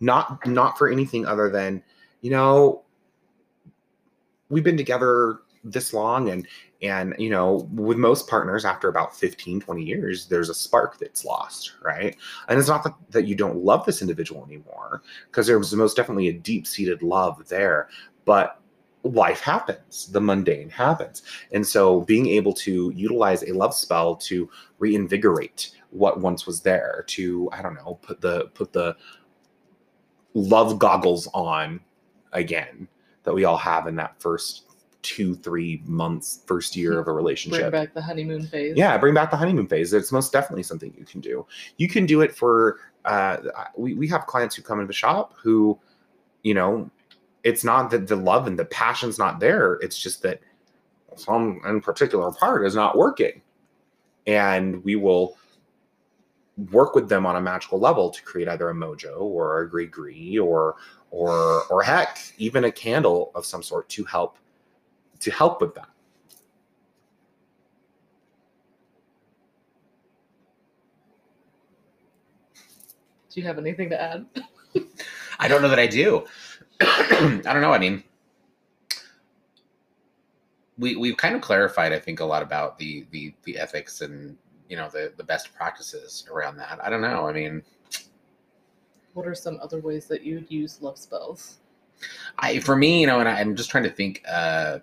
[0.00, 1.82] Not not for anything other than
[2.22, 2.82] you know
[4.48, 6.46] we've been together this long and
[6.80, 11.24] and you know with most partners after about 15 20 years there's a spark that's
[11.24, 12.16] lost right?
[12.48, 15.96] And it's not that, that you don't love this individual anymore because there was most
[15.96, 17.88] definitely a deep-seated love there
[18.24, 18.59] but
[19.02, 24.48] life happens the mundane happens and so being able to utilize a love spell to
[24.78, 28.94] reinvigorate what once was there to i don't know put the put the
[30.34, 31.80] love goggles on
[32.32, 32.86] again
[33.22, 34.64] that we all have in that first
[35.02, 37.60] two three months first year of a relationship.
[37.60, 38.76] Bring back the honeymoon phase.
[38.76, 41.46] yeah bring back the honeymoon phase it's most definitely something you can do
[41.78, 43.38] you can do it for uh
[43.76, 45.78] we, we have clients who come into the shop who
[46.42, 46.90] you know
[47.42, 50.40] it's not that the love and the passion's not there it's just that
[51.16, 53.40] some in particular part is not working
[54.26, 55.36] and we will
[56.70, 60.38] work with them on a magical level to create either a mojo or a gree
[60.38, 60.76] or
[61.10, 64.36] or or heck even a candle of some sort to help
[65.18, 65.88] to help with that
[73.30, 74.26] Do you have anything to add?
[75.38, 76.24] I don't know that I do.
[76.82, 77.72] I don't know.
[77.72, 78.02] I mean,
[80.78, 84.36] we we've kind of clarified, I think, a lot about the the the ethics and
[84.68, 86.78] you know the the best practices around that.
[86.82, 87.28] I don't know.
[87.28, 87.62] I mean,
[89.14, 91.58] What are some other ways that you'd use love spells?
[92.38, 94.78] I for me, you know, and I, I'm just trying to think uh,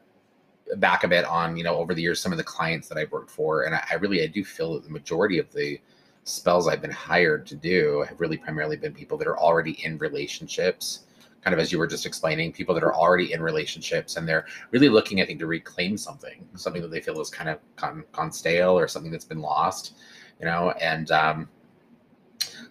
[0.78, 3.12] back a bit on you know over the years some of the clients that I've
[3.12, 5.80] worked for, and I, I really I do feel that the majority of the
[6.26, 9.98] spells I've been hired to do have really primarily been people that are already in
[9.98, 11.06] relationships.
[11.48, 14.46] Kind of as you were just explaining, people that are already in relationships and they're
[14.72, 18.04] really looking, I think, to reclaim something, something that they feel is kind of gone,
[18.12, 19.94] gone stale or something that's been lost,
[20.40, 20.72] you know.
[20.82, 21.50] And um,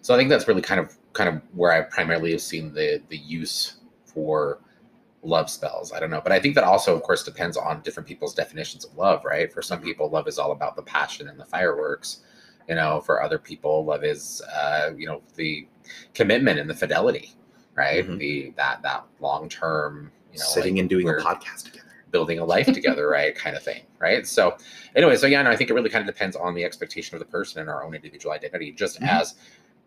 [0.01, 3.01] So I think that's really kind of kind of where I primarily have seen the
[3.09, 4.59] the use for
[5.23, 5.91] love spells.
[5.91, 8.85] I don't know, but I think that also, of course, depends on different people's definitions
[8.85, 9.51] of love, right?
[9.51, 12.21] For some people, love is all about the passion and the fireworks.
[12.69, 15.67] You know, for other people, love is, uh, you know, the
[16.13, 17.35] commitment and the fidelity,
[17.77, 18.05] right?
[18.05, 18.17] Mhm.
[18.17, 21.83] The that that long term, you know, Sitting like and doing a podcast together.
[22.11, 23.35] building a life together, right?
[23.35, 24.25] Kind of thing, right?
[24.27, 24.57] So,
[24.95, 27.19] anyway, so yeah, no, I think it really kind of depends on the expectation of
[27.19, 29.07] the person and our own individual identity, just Mhm.
[29.07, 29.35] as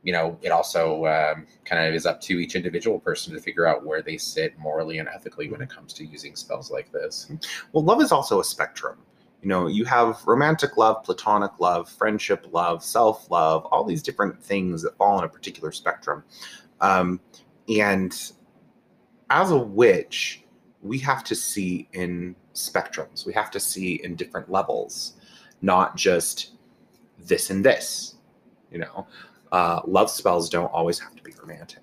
[0.02, 3.66] you know, it also um, kind of is up to each individual person to figure
[3.66, 7.30] out where they sit morally and ethically when it comes to using spells like this.
[7.72, 8.96] Well, love is also a spectrum.
[9.42, 14.42] You know, you have romantic love, platonic love, friendship love, self love, all these different
[14.42, 16.24] things that fall on a particular spectrum.
[16.80, 17.20] Um,
[17.68, 18.32] and
[19.30, 20.42] as a witch,
[20.82, 25.14] we have to see in spectrums, we have to see in different levels,
[25.62, 26.52] not just
[27.18, 28.16] this and this.
[28.70, 29.06] You know,
[29.52, 31.82] uh, love spells don't always have to be romantic.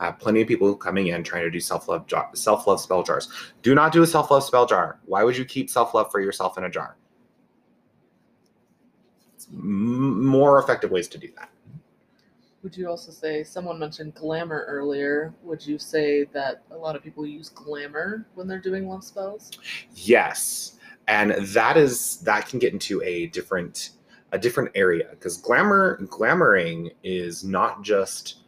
[0.00, 3.02] I have plenty of people coming in trying to do self love self love spell
[3.02, 3.28] jars.
[3.62, 4.98] Do not do a self love spell jar.
[5.04, 6.96] Why would you keep self love for yourself in a jar?
[9.52, 11.50] M- more effective ways to do that.
[12.62, 15.32] Would you also say someone mentioned glamour earlier?
[15.42, 19.50] Would you say that a lot of people use glamour when they're doing love spells?
[19.94, 23.90] Yes, and that is that can get into a different
[24.32, 28.40] a different area because glamour glamoring is not just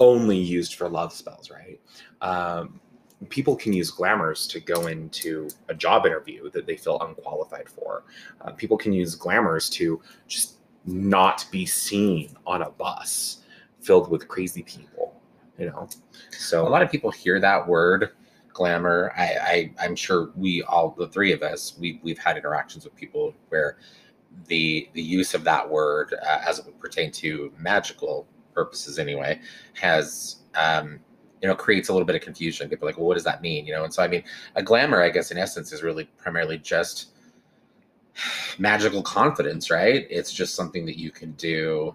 [0.00, 1.80] only used for love spells, right?
[2.20, 2.80] Um,
[3.30, 8.04] people can use glamours to go into a job interview that they feel unqualified for.
[8.40, 10.57] Uh, people can use glamours to just
[10.88, 13.42] not be seen on a bus
[13.80, 15.20] filled with crazy people,
[15.58, 15.88] you know.
[16.30, 18.10] So A lot of people hear that word
[18.52, 19.12] glamour.
[19.16, 22.94] I, I I'm sure we all the three of us we we've had interactions with
[22.96, 23.78] people where
[24.46, 29.40] the the use of that word uh, as it would pertain to magical purposes anyway
[29.74, 30.98] has um
[31.40, 33.42] you know creates a little bit of confusion people are like well what does that
[33.42, 34.22] mean you know and so i mean
[34.56, 37.12] a glamour i guess in essence is really primarily just
[38.58, 40.06] magical confidence right?
[40.10, 41.94] It's just something that you can do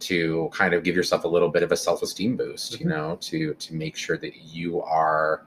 [0.00, 2.90] to kind of give yourself a little bit of a self-esteem boost you Mhm.
[2.90, 5.46] know to to make sure that you are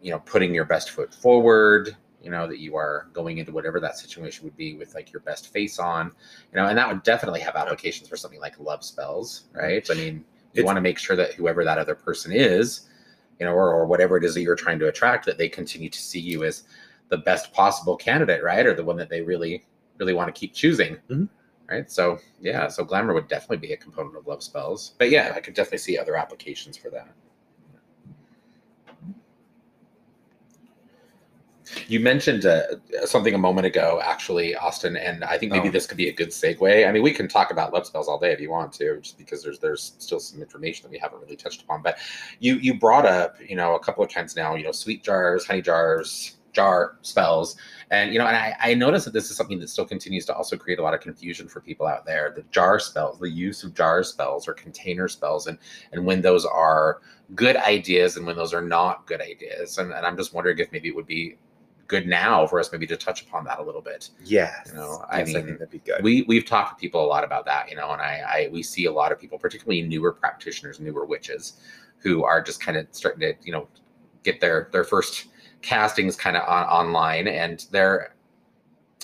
[0.00, 3.80] you know putting your best foot forward you know that you are going into whatever
[3.80, 6.06] that situation would be with like your best face on
[6.52, 9.88] you know and that would definitely have applications for something like love spells right?
[9.90, 12.82] I mean you It's- want to make sure that whoever that other person is
[13.40, 15.88] you know or, or whatever it is that you're trying to attract that they continue
[15.88, 16.62] to see you as
[17.12, 19.62] the best possible candidate right or the one that they really
[19.98, 21.28] really want to keep choosing Mhm.
[21.68, 25.34] right so yeah so glamour would definitely be a component of love spells but yeah
[25.36, 27.08] i could definitely see other applications for that
[31.86, 32.62] You mentioned uh,
[33.04, 35.70] something a moment ago, actually, Austin, and I think maybe Oh.
[35.70, 36.86] this could be a good segue.
[36.86, 39.16] I mean, we can talk about love spells all day if you want to, just
[39.16, 41.80] because there's there's still some information that we haven't really touched upon.
[41.80, 41.98] But
[42.40, 45.46] you you brought up, you know, a couple of times now, you know, sweet jars,
[45.46, 47.56] honey jars, jar spells,
[47.90, 50.34] and you know, and I, I noticed that this is something that still continues to
[50.34, 52.32] also create a lot of confusion for people out there.
[52.34, 55.58] The jar spells, the use of jar spells or container spells, and
[55.92, 57.00] and when those are
[57.34, 60.70] good ideas and when those are not good ideas, and, and I'm just wondering if
[60.72, 61.36] maybe it would be
[61.88, 64.08] good now for us maybe to touch upon that a little bit.
[64.24, 66.02] yes, You know, I yes, I mean, think that'd be good.
[66.02, 68.62] We we've talked to people a lot about that, you know, and I, I we
[68.62, 71.60] see a lot of people, particularly newer practitioners, newer witches,
[71.98, 73.68] who are just kind of starting to, you know,
[74.22, 75.26] get their their first
[75.62, 78.14] castings kind of on, online, and they're,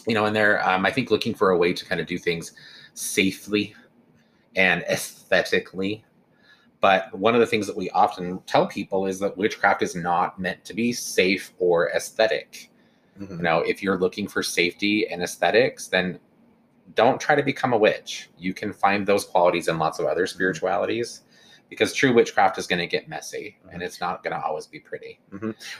[0.06, 2.18] you know, and they're um, I think looking for a way to kind of do
[2.18, 2.52] things
[2.94, 3.74] safely
[4.56, 6.04] and aesthetically.
[6.80, 10.38] But one of the things that we often tell people is that witchcraft is not
[10.38, 12.70] meant to be safe or aesthetic
[13.20, 13.38] Mhm.
[13.38, 16.20] you know if you're looking for safety and aesthetics then
[16.94, 20.26] don't try to become a witch you can find those qualities in lots of other
[20.26, 21.22] spiritualities
[21.68, 24.80] because true witchcraft is going to get messy and it's not going to always be
[24.80, 25.18] pretty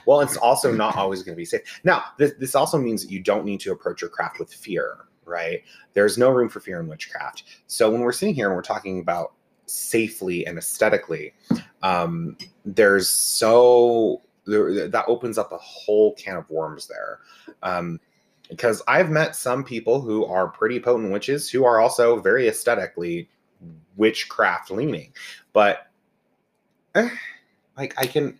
[0.06, 1.80] Well, it's also not always going to be safe.
[1.84, 5.06] Now, this, this also means that you don't need to approach your craft with fear,
[5.24, 5.62] right?
[5.94, 7.44] There's no room for fear in witchcraft.
[7.66, 9.32] So when we're sitting here and we're talking about
[9.66, 11.34] safely and aesthetically,
[11.82, 17.20] um, there's so there, that opens up a whole can of worms there.
[17.62, 18.00] Um,
[18.48, 23.28] because I've met some people who are pretty potent witches who are also very aesthetically
[23.96, 25.12] witchcraft leaning,
[25.52, 25.88] but
[26.94, 27.10] eh,
[27.76, 28.38] like I can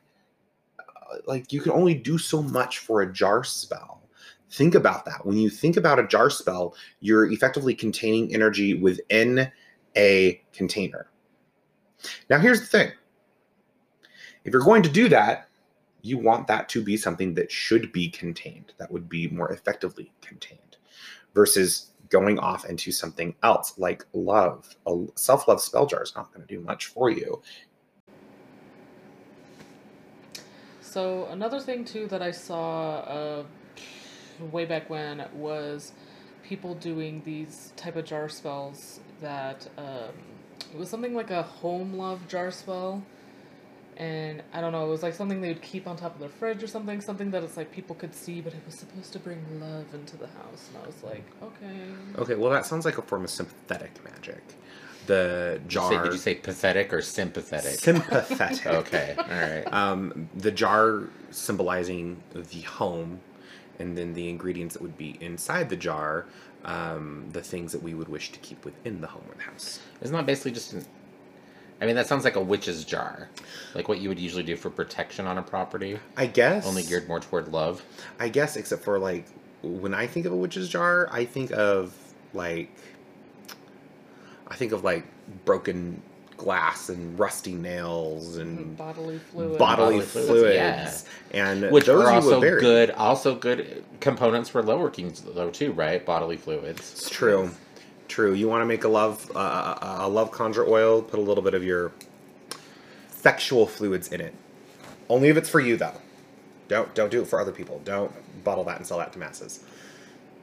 [1.27, 4.03] like you can only do so much for a jar spell.
[4.51, 5.27] Think about that.
[5.27, 9.51] When you think about a jar spell, you're effectively containing energy within
[9.97, 11.11] a container.
[12.31, 12.93] Now, here's the thing
[14.45, 15.49] if you're going to do that,
[16.03, 20.13] you want that to be something that should be contained, that would be more effectively
[20.23, 20.77] contained,
[21.35, 24.77] versus going off into something else like love.
[24.87, 27.43] A self love spell jar is not going to do much for you.
[30.81, 33.43] So another thing too that I saw uh,
[34.51, 35.93] way back when was
[36.43, 40.15] people doing these type of jar spells that um,
[40.73, 43.03] it was something like a home love jar spell
[43.99, 46.29] and I don't know, it was like something they would keep on top of their
[46.29, 49.19] fridge or something, something that it's like people could see, but it was supposed to
[49.19, 50.69] bring love into the house.
[50.73, 51.81] And I was like, okay.
[52.17, 54.43] Okay, well, that sounds like a form of sympathetic magic.
[55.07, 56.05] The Did you, say, jar.
[56.05, 57.81] did you say pathetic or sympathetic?
[57.81, 58.67] sympathetic?
[58.67, 59.73] okay, all right.
[59.73, 63.19] Um, the jar symbolizing the home,
[63.81, 66.27] and then the ingredients that would be inside the jar,
[66.65, 69.81] um, the things that we would wish to keep within the home or the house.
[70.03, 70.85] Isn't that basically just an.
[71.81, 73.29] I mean, that sounds like a witch's jar.
[73.75, 76.67] Like what you would usually do for protection on a property, I guess.
[76.67, 77.85] only geared more toward love.
[78.19, 79.27] I guess, except for like
[79.63, 81.95] when I think of a witch's jar, I think of
[82.35, 82.71] like
[84.49, 85.05] I think of like
[85.45, 86.03] broken
[86.39, 88.73] glass and rusty nails and mm-hmm.
[88.75, 89.59] Bodily fluid.
[89.59, 90.55] bodily, Bodily fluids, fluids,
[91.35, 91.51] yeah.
[91.51, 92.61] and Which those are also bury.
[92.61, 96.05] good, also good components for low workings, though, too, right?
[96.07, 96.79] Bodily fluids.
[96.93, 97.51] It's true,
[98.09, 98.35] true.
[98.35, 101.03] You want to make a love uh, a love conjure oil?
[101.03, 101.93] Put a little bit of your
[103.11, 104.35] sexual fluids in it.
[105.09, 105.95] Only if it's for you, though.
[106.69, 107.81] Don't don't do it for other people.
[107.85, 108.13] Don't
[108.45, 109.61] bottle that and sell that to masses.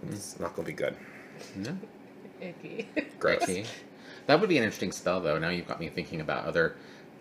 [0.10, 0.96] It's not going to be good.
[1.56, 1.78] No.
[2.42, 2.88] Icky.
[3.20, 3.44] Gross.
[3.44, 3.66] Okay.
[4.28, 5.38] That would be an interesting spell, though.
[5.38, 6.76] Now you've got me thinking about other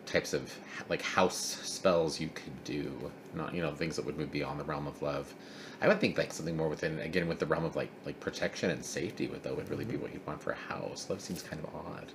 [0.07, 0.55] types of
[0.89, 3.11] like house spells you could do.
[3.35, 5.33] Not you know things that would move beyond the realm of love.
[5.81, 8.71] I would think like something more within again with the realm of like like protection
[8.71, 9.27] and safety.
[9.29, 11.09] Would though would really be what you'd want for a house.
[11.11, 12.13] Love seems kind of odd.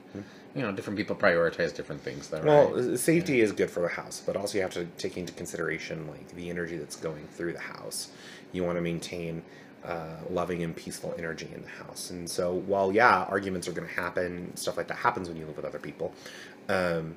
[0.55, 2.41] You know, different people prioritize different things, though.
[2.41, 2.97] Well, right?
[2.97, 6.27] safety is good for the house, but also you have to take into consideration like
[6.35, 8.09] the energy that's going through the house.
[8.51, 9.43] You want to maintain
[9.85, 13.87] uh, loving and peaceful energy in the house, and so while yeah, arguments are going
[13.87, 16.13] to happen, stuff like that happens when you live with other people.
[16.67, 17.15] Um,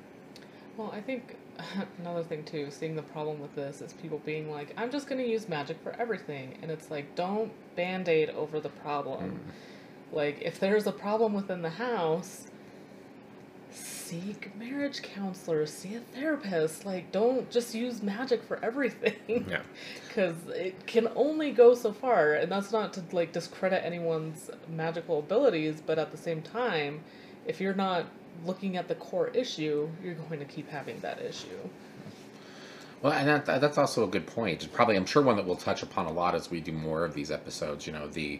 [0.77, 1.37] Well, I think
[1.99, 5.21] another thing too, seeing the problem with this is people being like, I'm just going
[5.21, 6.57] to use magic for everything.
[6.61, 9.31] And it's like, don't band aid over the problem.
[9.31, 10.15] Mm-hmm.
[10.15, 12.47] Like, if there's a problem within the house,
[13.71, 16.85] seek marriage counselors, see a therapist.
[16.85, 19.45] Like, don't just use magic for everything.
[19.49, 19.61] yeah,
[20.07, 22.33] Because it can only go so far.
[22.33, 27.03] And that's not to, like, discredit anyone's magical abilities, but at the same time,
[27.47, 28.05] if you're not
[28.45, 31.69] looking at the core issue, you're going to keep having that issue.
[33.01, 34.71] Well, and that, that's also a good point.
[34.71, 37.13] Probably, I'm sure one that we'll touch upon a lot as we do more of
[37.13, 37.85] these episodes.
[37.85, 38.39] You know, the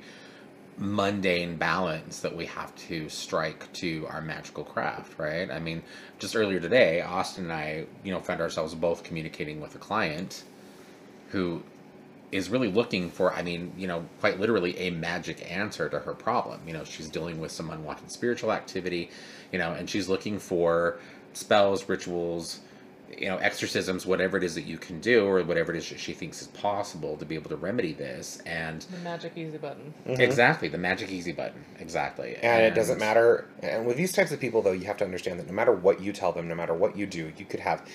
[0.78, 5.52] mundane balance that we have to strike to our magical craft, right?
[5.52, 5.84] I mean,
[6.18, 10.44] just earlier today, Austin and I, you know, found ourselves both communicating with a client
[11.30, 11.62] who
[12.34, 16.14] is really looking for, I mean, you know, quite literally a magic answer to her
[16.14, 16.62] problem.
[16.66, 19.12] You know, she's dealing with some unwanted spiritual activity,
[19.52, 20.98] you know, and she's looking for
[21.34, 22.60] spells, rituals,
[23.16, 26.00] you know, exorcisms, whatever it is that you can do, or whatever it is that
[26.00, 28.42] she thinks is possible to be able to remedy this.
[28.46, 29.94] And The magic easy button.
[30.08, 30.22] Mm-hmm.
[30.22, 31.64] exactly, the magic easy button.
[31.80, 32.38] Exactly.
[32.38, 33.48] and it doesn't matter.
[33.62, 36.02] And with these types of people, though, you have to understand that no matter what
[36.02, 37.88] you tell them, no matter what you do, you could have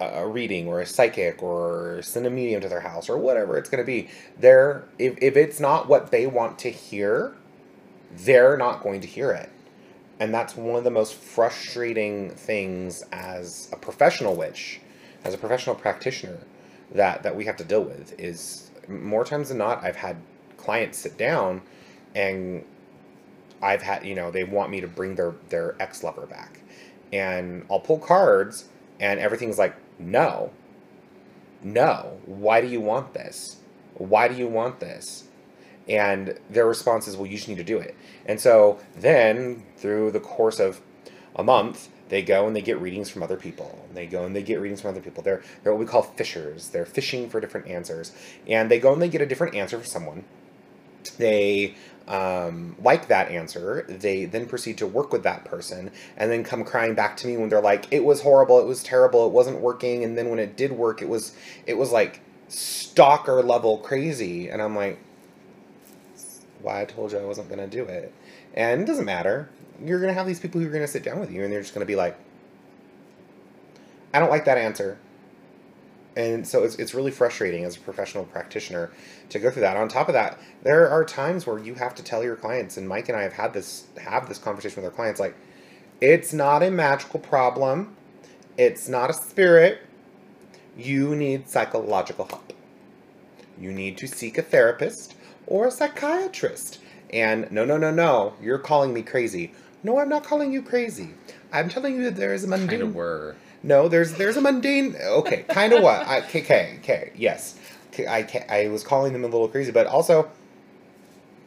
[0.00, 3.68] a reading or a psychic or send a medium to their house or whatever it's
[3.68, 4.08] going to be.
[4.38, 7.36] They're if if it's not what they want to hear,
[8.12, 9.50] they're not going to hear it.
[10.20, 14.80] And that's one of the most frustrating things as a professional witch,
[15.24, 16.38] as a professional practitioner,
[16.92, 20.16] that that we have to deal with is more times than not I've had
[20.56, 21.62] clients sit down
[22.14, 22.64] and
[23.60, 26.60] I've had you know they want me to bring their their ex lover back,
[27.12, 28.66] and I'll pull cards
[29.00, 30.52] and everything's like no,
[31.62, 32.18] no.
[32.26, 33.56] Why do you want this?
[33.94, 35.24] Why do you want this?
[35.88, 37.96] And their response is, well, you just need to do it.
[38.26, 40.80] And so then through the course of
[41.34, 43.86] a month, they go and they get readings from other people.
[43.92, 45.22] They go and they get readings from other people.
[45.22, 46.68] They're they're what we call fishers.
[46.68, 48.12] They're fishing for different answers,
[48.46, 50.24] and they go and they get a different answer for someone.
[51.18, 51.74] They
[52.08, 53.84] um, like that answer.
[53.86, 57.36] They then proceed to work with that person, and then come crying back to me
[57.36, 58.58] when they're like, "It was horrible.
[58.58, 59.26] It was terrible.
[59.26, 61.34] It wasn't working." And then when it did work, it was
[61.66, 64.48] it was like stalker level crazy.
[64.48, 64.98] And I'm like,
[66.62, 68.12] "Why I told you I wasn't gonna do it."
[68.54, 69.50] And it doesn't matter.
[69.84, 71.74] You're gonna have these people who are gonna sit down with you, and they're just
[71.74, 72.16] gonna be like,
[74.14, 74.98] "I don't like that answer."
[76.18, 78.90] And so it's, it's really frustrating as a professional practitioner
[79.30, 82.02] to go through that on top of that there are times where you have to
[82.02, 84.94] tell your clients and mike and i have had this have this conversation with our
[84.96, 85.34] clients like
[86.00, 87.94] it's not a magical problem
[88.58, 89.80] it's not a spirit
[90.76, 92.52] you need psychological help
[93.60, 95.14] you need to seek a therapist
[95.46, 96.78] or a psychiatrist
[97.10, 99.52] And no, no, no, no, you're calling me crazy.
[99.82, 101.14] No, I'm not calling you crazy.
[101.52, 102.82] I'm telling you that there is a Kind mundane.
[102.82, 103.34] of were.
[103.62, 104.96] No, there's there's a mundane.
[104.96, 106.06] Okay, kind of what?
[106.06, 107.58] I, okay, okay, yes.
[107.98, 110.30] I I was calling them a little crazy, but also,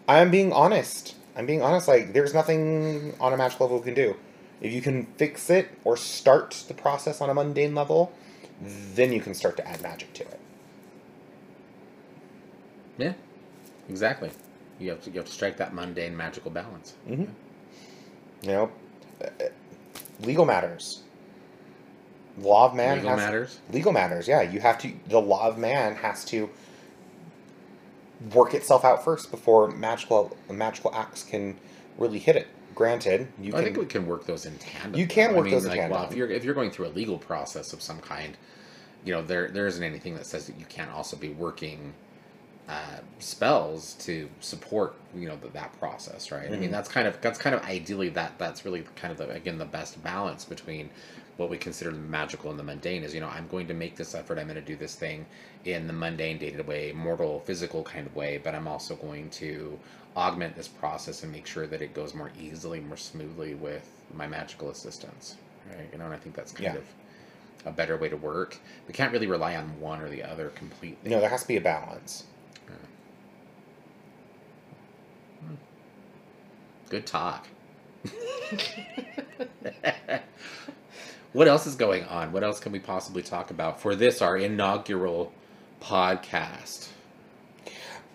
[0.08, 1.16] I'm being honest.
[1.36, 1.88] I'm being honest.
[1.88, 4.18] Like, there's nothing on a match level we can do.
[4.60, 8.12] If you can fix it or start the process on a mundane level,
[8.62, 10.40] then you can start to add magic to it.
[12.98, 13.14] Yeah,
[13.90, 14.32] exactly.
[14.80, 16.94] You have to you have to strike that mundane magical balance.
[17.08, 17.32] Mm-hmm.
[18.42, 18.72] You know,
[19.24, 19.48] uh, uh,
[20.22, 21.04] legal matters.
[22.40, 23.60] Law of man Legal has matters.
[23.72, 26.50] legal matters yeah you have to the law of man has to
[28.34, 31.58] work itself out first before magical magical acts can
[31.98, 35.00] really hit it granted you I can think we can work those in tandem.
[35.00, 35.38] You can though.
[35.40, 36.12] work I mean, those in like, Well, tandem.
[36.12, 38.38] if you're if you're going through a legal process of some kind,
[39.04, 41.94] you know there there isn't anything that says that you can't also be working
[42.70, 46.48] uh, spells to support you know the, that process, right?
[46.50, 46.72] I mean Mhm.
[46.72, 49.66] that's kind of that's kind of ideally that that's really kind of the, again the
[49.66, 50.90] best balance between
[51.42, 54.14] what we consider magical and the mundane is you know I'm going to make this
[54.14, 55.26] effort I'm going to do this thing
[55.66, 59.78] in the mundane dated way mortal physical kind of way but I'm also going to
[60.16, 64.28] augment this process and make sure that it goes more easily more smoothly with my
[64.28, 65.36] magical assistance
[65.68, 65.90] right?
[65.92, 66.76] You know and I think that's kind Yeah.
[66.76, 66.86] of
[67.66, 68.58] a better way to work.
[68.88, 71.10] We can't really rely on one or the other completely.
[71.12, 72.24] No there has to be a balance.
[75.40, 75.56] Hmm.
[76.90, 77.48] Good talk.
[81.34, 82.32] what else is going on?
[82.32, 85.32] What else can we possibly talk about for this, our inaugural
[85.82, 86.88] podcast?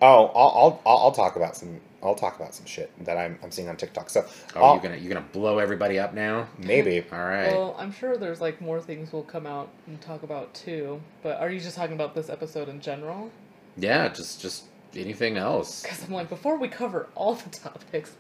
[0.03, 3.39] oh I'll, I'll I'll I'll talk about some I'll talk about some shit that I'm,
[3.43, 6.49] I'm seeing on TikTok so Are I'll- you gonna you're gonna blow everybody up now?
[6.59, 7.51] maybe All right.
[7.51, 11.01] Well, I'm sure there's like more things we'll come out and talk about too.
[11.23, 13.31] But are you just talking about this episode in general?
[13.79, 14.65] yeah, just just
[14.95, 15.83] anything else.
[15.83, 18.15] Because I'm like, before we cover all the topics.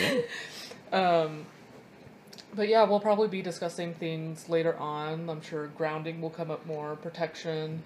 [0.00, 0.20] Yeah.
[0.92, 1.46] um,
[2.54, 5.28] but yeah, we'll probably be discussing things later on.
[5.28, 7.82] I'm sure grounding will come up more, protection,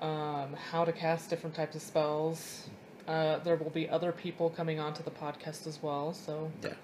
[0.00, 2.68] um, how to cast different types of spells.
[3.06, 6.74] Uh, there will be other people coming onto the podcast as well, so Yeah.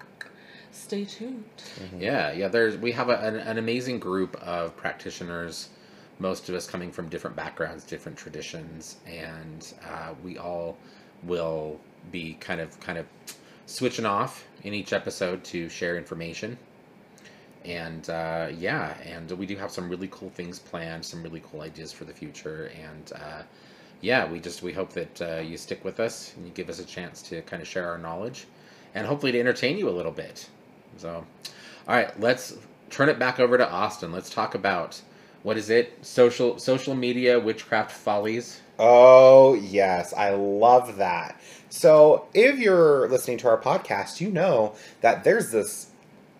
[0.71, 1.43] stay tuned.
[1.79, 2.01] Mhm.
[2.01, 2.47] Yeah, yeah.
[2.47, 5.69] There's we have a, an, an amazing group of practitioners.
[6.19, 10.77] Most of us coming from different backgrounds, different traditions, and uh, we all
[11.23, 11.79] will
[12.11, 13.05] be kind of kind of
[13.65, 16.57] switching off in each episode to share information.
[17.65, 21.61] And uh, yeah, and we do have some really cool things planned, some really cool
[21.61, 23.41] ideas for the future, and uh,
[24.01, 26.79] yeah, we just we hope that uh, you stick with us and you give us
[26.79, 28.45] a chance to kind of share our knowledge,
[28.93, 30.47] and hopefully to entertain you a little bit.
[30.97, 31.25] So,
[31.87, 32.55] all right, let's
[32.91, 34.11] turn it back over to Austin.
[34.11, 35.01] Let's talk about
[35.41, 35.93] what is it?
[36.05, 38.61] Social social media witchcraft follies.
[38.77, 40.13] Oh, yes.
[40.13, 41.39] I love that.
[41.69, 45.91] So, if you're listening to our podcast, you know that there's this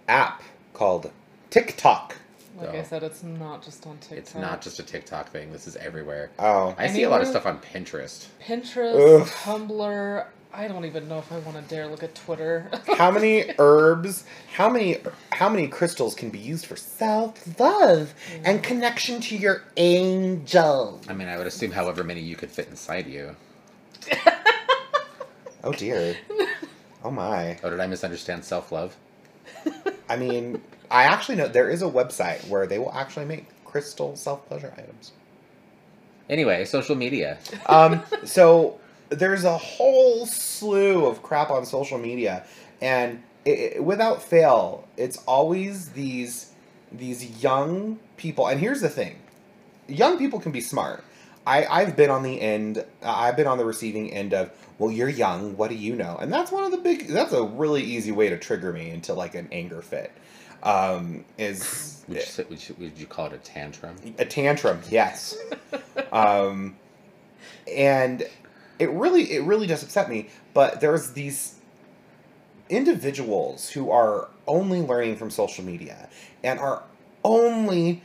[0.07, 0.43] app
[0.75, 1.11] called
[1.49, 2.15] TikTok.
[2.57, 2.83] Like So- I oh.
[2.83, 4.17] said, it's not just on TikTok.
[4.17, 5.51] It's not just a TikTok thing.
[5.51, 6.29] This is everywhere.
[6.39, 8.27] Oh, I see a lot of stuff on Pinterest.
[8.45, 9.27] Pinterest, Ugh.
[9.27, 10.25] Tumblr.
[10.57, 12.71] I don't even know if I want to dare look at Twitter.
[12.97, 14.23] how many herbs,
[14.53, 14.99] how many
[15.33, 18.13] how many crystals can be used for self-love
[18.45, 21.01] and connection to your angel?
[21.09, 23.35] I mean, I would assume however many you could fit inside you.
[25.63, 26.15] Oh dear.
[27.03, 27.59] Oh my.
[27.63, 28.95] Oh, did I misunderstand self love?
[30.09, 34.15] I mean, I actually know there is a website where they will actually make crystal
[34.15, 35.11] self-pleasure items.
[36.29, 37.37] Anyway, social media.
[37.67, 38.79] um, so
[39.09, 42.45] there's a whole slew of crap on social media,
[42.81, 46.51] and it, it- without fail, it's always these
[46.91, 48.47] these young people.
[48.47, 49.17] And here's the thing:
[49.87, 51.03] young people can be smart.
[51.45, 52.83] I I've been on the end.
[53.03, 54.51] I've been on the receiving end of.
[54.77, 55.55] Well, you're young.
[55.55, 56.17] What do you know?
[56.19, 57.07] And that's one of the big.
[57.07, 60.11] That's a really easy way to trigger me into like an anger fit.
[60.63, 63.95] Um, is Would you, say, would, you, would you call it a tantrum?
[64.17, 65.37] a tantrum yes
[66.11, 66.75] um
[67.71, 68.27] and
[68.79, 71.55] it really it really does upset me but there's these
[72.69, 76.09] individuals who are only learning from social media
[76.43, 76.83] and are
[77.23, 78.01] only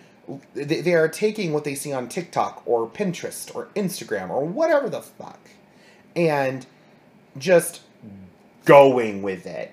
[0.55, 5.03] they, are taking what they see on tiktok or pinterest or instagram or whatever the
[5.03, 5.41] fuck
[6.17, 6.67] and
[7.39, 7.81] just
[8.65, 9.73] going with it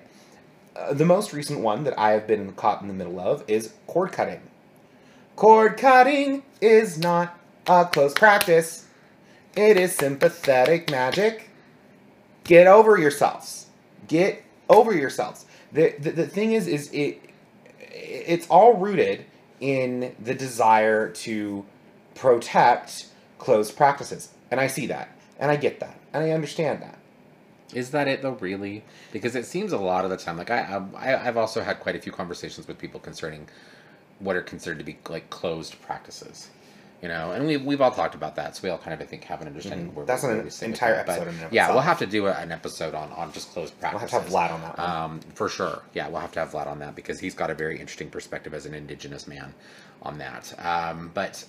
[0.76, 3.72] uh, the most recent one that i have been caught in the middle of is
[3.86, 4.40] cord cutting
[5.38, 7.38] Cord cutting is not
[7.68, 8.86] a close practice.
[9.54, 11.50] It is sympathetic magic.
[12.42, 13.66] Get over yourselves.
[14.08, 15.46] Get over yourselves.
[15.72, 17.22] The, the, the thing is, is it
[17.78, 19.26] it's all rooted
[19.60, 21.64] in the desire to
[22.14, 23.06] protect
[23.38, 24.30] closed practices.
[24.50, 25.08] And I see that.
[25.38, 25.98] And I get that.
[26.12, 26.98] And I understand that.
[27.74, 28.32] Is that it though?
[28.32, 28.82] Really?
[29.12, 30.36] Because it seems a lot of the time.
[30.36, 33.48] Like I, I, I've also had quite a few conversations with people concerning
[34.20, 36.50] what are considered to be like closed practices.
[37.00, 39.04] You know, and we've we've all talked about that, so we all kind of I
[39.04, 39.90] think have an understanding Mhm.
[39.90, 41.04] of where That's an entire.
[41.04, 43.78] But, episode in yeah, we'll have to do a, an episode on on just closed
[43.78, 44.10] practice.
[44.10, 44.90] We'll have to have Vlad on that one.
[44.90, 45.82] Um, for sure.
[45.94, 48.52] Yeah, we'll have to have Vlad on that because he's got a very interesting perspective
[48.52, 49.54] as an indigenous man
[50.02, 50.52] on that.
[50.58, 51.44] Um, but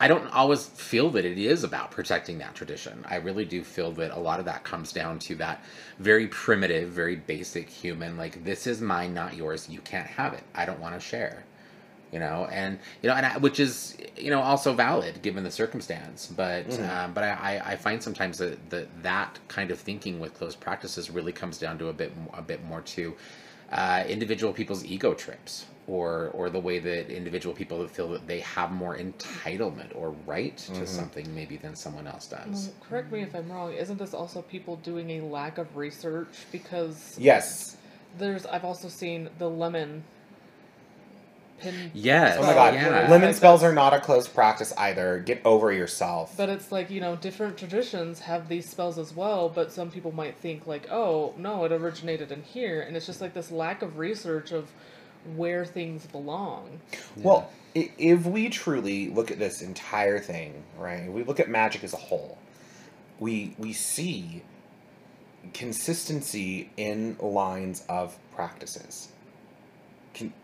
[0.00, 3.04] I don't always feel that it is about protecting that tradition.
[3.08, 5.64] I really do feel that a lot of that comes down to that
[5.98, 9.68] very primitive, very basic human, like, this is mine, not yours.
[9.70, 10.42] You can't have it.
[10.54, 11.44] I don't want to share.
[12.14, 15.50] You know, and you know, and I, which is you know also valid given the
[15.50, 16.88] circumstance, but Mhm.
[16.88, 20.60] um, but I, I- I find sometimes that, that that kind of thinking with closed
[20.60, 23.16] practices really comes down to a bit a bit more to
[23.72, 28.40] uh, individual people's ego trips or or the way that individual people feel that they
[28.40, 30.86] have more entitlement or right to Mhm.
[30.86, 32.46] something maybe than someone else does.
[32.46, 33.72] Well, correct me if I'm wrong.
[33.74, 36.46] Isn't this also people doing a lack of research?
[36.52, 37.76] Because yes.
[38.18, 40.04] there's I've also seen the lemon
[41.58, 41.90] pin.
[41.94, 42.36] Yes.
[42.38, 42.74] Oh my god.
[42.74, 43.06] Yeah.
[43.10, 45.18] Lemon spells are not a closed practice either.
[45.20, 46.34] Get over yourself.
[46.36, 50.12] But it's like, you know, different traditions have these spells as well, but some people
[50.12, 53.82] might think like, oh, no, it originated in here and it's just like this lack
[53.82, 54.70] of research of
[55.36, 56.80] where things belong.
[57.16, 61.10] Well, if we truly look at this entire thing, right?
[61.10, 62.38] We look at magic as a whole.
[63.18, 64.42] We we see
[65.52, 69.08] consistency in lines of practices.
[70.14, 70.32] Con-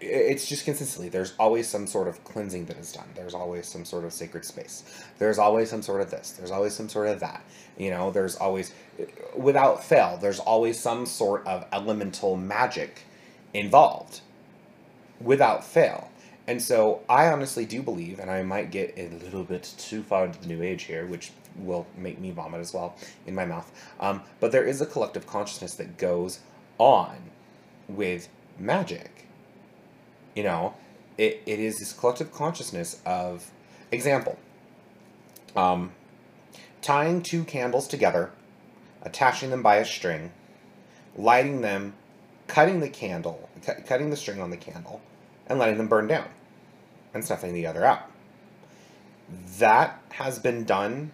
[0.00, 3.08] it's just consistently There's always some sort of cleansing that is done.
[3.14, 5.04] There's always some sort of sacred space.
[5.18, 6.30] There's always some sort of this.
[6.32, 7.44] There's always some sort of that.
[7.76, 8.72] You know, there's always,
[9.36, 13.02] without fail, there's always some sort of elemental magic
[13.52, 14.20] involved
[15.20, 16.10] without fail.
[16.46, 20.24] And so I honestly do believe, and I might get a little bit too far
[20.24, 22.96] into the new age here, which will make me vomit as well
[23.26, 23.70] in my mouth.
[24.00, 26.40] Um, but there is a collective consciousness that goes
[26.78, 27.16] on
[27.88, 28.28] with
[28.58, 29.26] magic.
[30.40, 30.74] You know,
[31.18, 33.50] it, it is this collective consciousness of
[33.92, 34.38] example.
[35.54, 35.92] Um,
[36.80, 38.30] tying two candles together,
[39.02, 40.32] attaching them by a string,
[41.14, 41.92] lighting them,
[42.46, 45.02] cutting the candle, cu- cutting the string on the candle,
[45.46, 46.28] and letting them burn down,
[47.12, 48.10] and snuffing the other out.
[49.58, 51.10] That has been done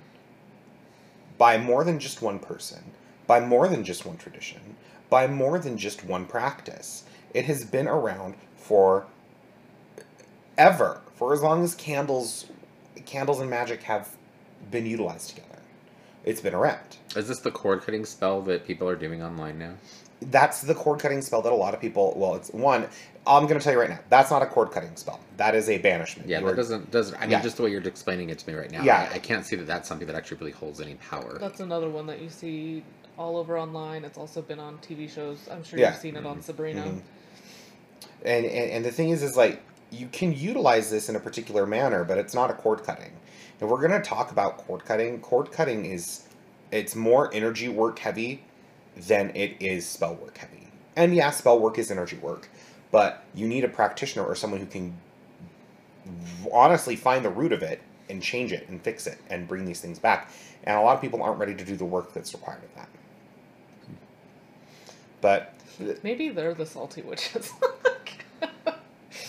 [1.37, 2.93] by more than just one person,
[3.27, 4.77] by more than just one tradition,
[5.11, 7.03] by more than just one practice.
[7.35, 9.09] It has been around for
[10.59, 12.47] ever, for as long as candles,
[13.05, 14.09] candles and magic have
[14.71, 15.59] been utilized together.
[16.25, 16.97] It's been around.
[17.15, 19.75] Is this the cord cutting spell that people are doing online now?
[20.21, 22.15] That's the cord cutting spell that a lot of people.
[22.17, 22.89] Well, it's one.
[23.27, 23.99] I'm going to tell you right now.
[24.09, 25.21] That's not a cord cutting spell.
[25.37, 26.29] That is a banishment.
[26.29, 27.17] Yeah, You that are- doesn't doesn't.
[27.17, 27.43] I mean, Yeah.
[27.43, 28.83] just the way you're explaining it to me right now.
[28.83, 29.09] Yeah.
[29.13, 31.37] I, I can't see that that's something that actually really holds any power.
[31.39, 32.83] That's another one that you see
[33.19, 34.05] all over online.
[34.05, 35.49] It's also been on TV shows.
[35.51, 35.91] I'm sure Yeah.
[35.93, 36.83] you've seen it on Sabrina.
[36.83, 37.01] Mhm.
[38.25, 39.61] And, and and the thing is, is like
[39.91, 43.13] you can utilize this in a particular manner, but it's not a cord cutting.
[43.61, 45.21] And we're gonna talk about cord cutting.
[45.21, 46.25] Cord cutting is
[46.71, 48.43] it's more energy work heavy
[48.97, 50.69] than it is spell work heavy.
[50.97, 52.49] And yeah, spell work is energy work,
[52.91, 54.97] but you need a practitioner or someone who can
[56.53, 59.81] honestly find the root of it and change it and fix it and bring these
[59.81, 60.31] things back.
[60.65, 62.89] And a lot of people aren't ready to do the work that's required of that.
[65.21, 65.55] But
[66.03, 67.53] Maybe they're the salty witches.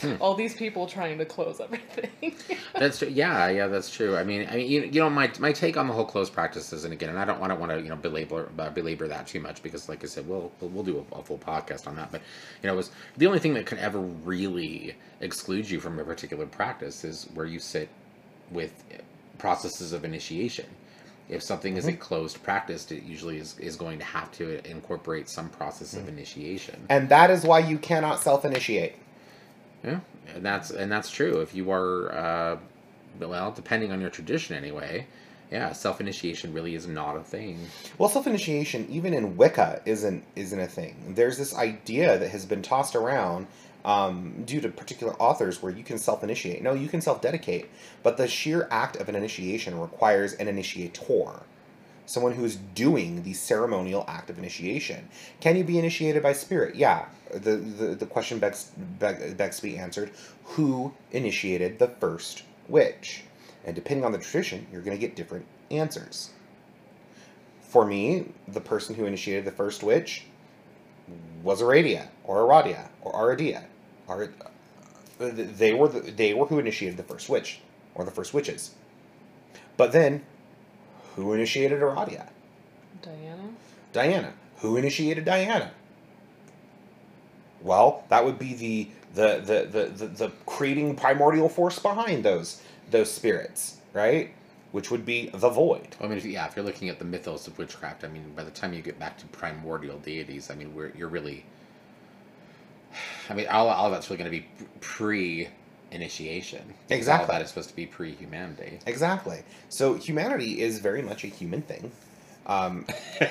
[0.01, 0.15] Hmm.
[0.19, 2.35] All these people trying to close everything.
[2.75, 3.07] That's true.
[3.07, 4.15] Yeah, yeah, that's true.
[4.15, 6.83] I mean, I mean, you, you know, my my take on the whole closed practices,
[6.83, 9.25] and again, and I don't want to want to you know belabor uh, belabor that
[9.25, 11.95] too much because, like I said, we'll we'll, we'll do a, a full podcast on
[11.95, 12.11] that.
[12.11, 12.21] But
[12.61, 16.03] you know, it was the only thing that can ever really exclude you from a
[16.03, 17.89] particular practice is where you sit
[18.51, 18.83] with
[19.39, 20.65] processes of initiation.
[21.29, 25.27] If something is a closed practice, it usually is, is going to have to incorporate
[25.27, 26.85] some process of initiation.
[26.89, 28.95] and that is why you cannot self initiate.
[29.87, 29.99] Yeah,
[30.35, 31.41] and that's and that's true.
[31.41, 32.57] If you are, uh,
[33.19, 35.07] well, depending on your tradition, anyway.
[35.51, 37.67] Yeah, self initiation really is not a thing.
[37.97, 41.13] Well, self-initiation, even in Wicca, isn't isn't a thing.
[41.15, 43.47] There's this idea that has been tossed around
[43.85, 46.61] um, due to particular authors where you can self-initiate.
[46.61, 47.69] No, you can self-dedicate,
[48.03, 51.43] but the sheer act of an initiation requires an initiator,
[52.07, 55.07] someone who is doing the ceremonial act of initiation.
[55.39, 56.75] Can you be initiated by spirit?
[56.75, 57.05] Yeah.
[57.31, 60.11] The the, the question begs, beg, begs to be answered:
[60.43, 63.23] Who initiated the first witch?
[63.65, 66.31] And depending on the tradition, you're going to get different answers.
[67.61, 70.23] For me, the person who initiated the first witch
[71.43, 73.65] was Aradia or Aradia or Aradia.
[74.07, 74.29] Ar-
[75.19, 77.59] they were the, they were who initiated the first witch
[77.93, 78.71] or the first witches.
[79.75, 80.23] But then,
[81.17, 82.27] who initiated Aradia?
[83.01, 83.49] Diana.
[83.91, 84.33] Diana.
[84.59, 85.71] Who initiated Diana?
[87.61, 92.61] Well, that would be the the the the the, the creating primordial force behind those
[92.91, 94.29] those spirits, right?
[94.71, 95.95] Which would be the void.
[95.99, 98.43] I mean, if, yeah, if you're looking at the mythos of witchcraft, I mean, by
[98.43, 101.45] the time you get back to primordial deities, I mean, we're, you're really.
[103.29, 104.47] I mean, all, all of that's really going to be
[104.81, 105.49] pre
[105.91, 106.73] initiation.
[106.89, 107.31] Exactly.
[107.33, 108.79] that is supposed to be pre humanity.
[108.85, 109.43] Exactly.
[109.69, 111.91] So humanity is very much a human thing.
[112.45, 112.85] Um,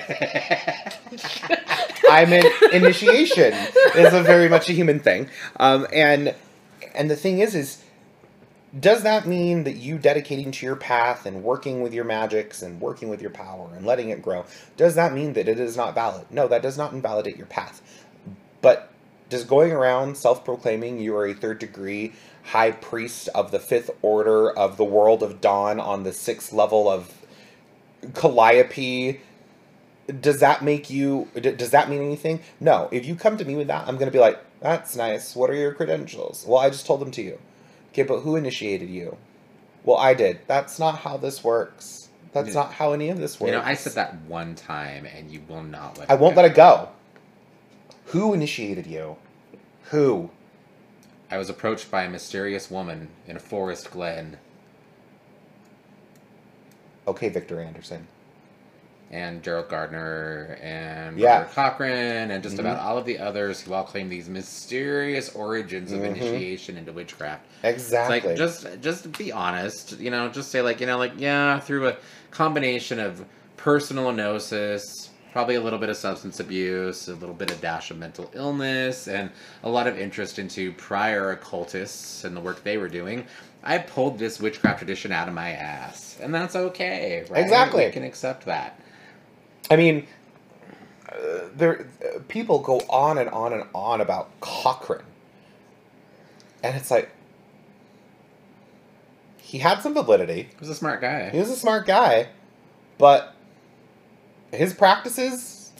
[2.09, 3.53] I mean, initiation
[3.95, 5.29] is a very much a human thing.
[5.59, 6.35] Um, and
[6.93, 7.83] and the thing is, is
[8.79, 12.79] does that mean that you dedicating to your path and working with your magics and
[12.81, 14.45] working with your power and letting it grow,
[14.75, 16.27] does that mean that it is not valid?
[16.29, 17.81] No, that does not invalidate your path.
[18.61, 18.91] But
[19.29, 22.13] does going around self-proclaiming you are a third degree
[22.47, 26.89] high priest of the fifth order of the world of dawn on the sixth level
[26.89, 27.13] of
[28.13, 29.19] Calliope.
[30.21, 32.39] Does that make you d- does that mean anything?
[32.59, 32.87] No.
[32.91, 35.35] If you come to me with that i'm going to be like that's nice.
[35.35, 36.45] What are your credentials?
[36.47, 37.39] Well i just told them to you.
[37.91, 39.17] Okay but who initiated you?
[39.83, 40.39] Well i did.
[40.47, 42.09] That's not how this works.
[42.31, 45.31] That's not how any of this works You know, I said that one time, and
[45.31, 46.11] you will not let.
[46.11, 46.89] i won't let it go.
[48.07, 49.15] Who initiated you?
[49.85, 50.29] Who
[51.29, 54.37] I was approached by a mysterious woman in a forest glen,
[57.07, 58.07] okay victor anderson
[59.09, 61.39] and Gerald Gardner, and Yeah.
[61.39, 62.59] Robert Cochrane, and just Mhm.
[62.59, 66.07] about all of the others who all claim these mysterious origins of Mhm.
[66.07, 67.45] initiation into witchcraft.
[67.63, 71.13] exactly It's like just just be honest, you know, just say like, you know, like
[71.17, 71.95] yeah, through a
[72.31, 73.23] combination of
[73.55, 77.97] personal gnosis, probably a little bit of substance abuse, a little bit of dash of
[77.97, 79.29] mental illness, and
[79.63, 83.25] a lot of interest into prior occultists and the work they were doing.
[83.63, 87.43] I pulled this witchcraft tradition out of my ass, and that's okay, right?
[87.43, 87.85] Exactly.
[87.85, 88.79] we can accept that.
[89.69, 90.07] I mean,
[91.09, 95.01] uh, there uh, people go on and on and on about Cochrane,
[96.63, 97.09] and it's like
[99.37, 100.43] he had some validity.
[100.43, 101.29] He was a smart guy.
[101.29, 102.29] He was a smart guy,
[102.97, 103.33] but
[104.51, 105.71] his practices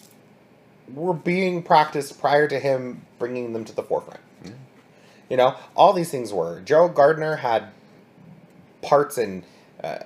[0.93, 4.19] were being practiced prior to him bringing them to the forefront.
[4.43, 4.51] Yeah.
[5.29, 6.61] You know, all these things were.
[6.61, 7.69] Gerald Gardner had
[8.81, 9.43] parts in
[9.83, 9.97] uh,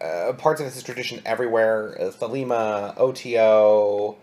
[0.00, 1.96] uh, parts of his tradition everywhere.
[2.00, 4.16] Uh, Thelema, OTO.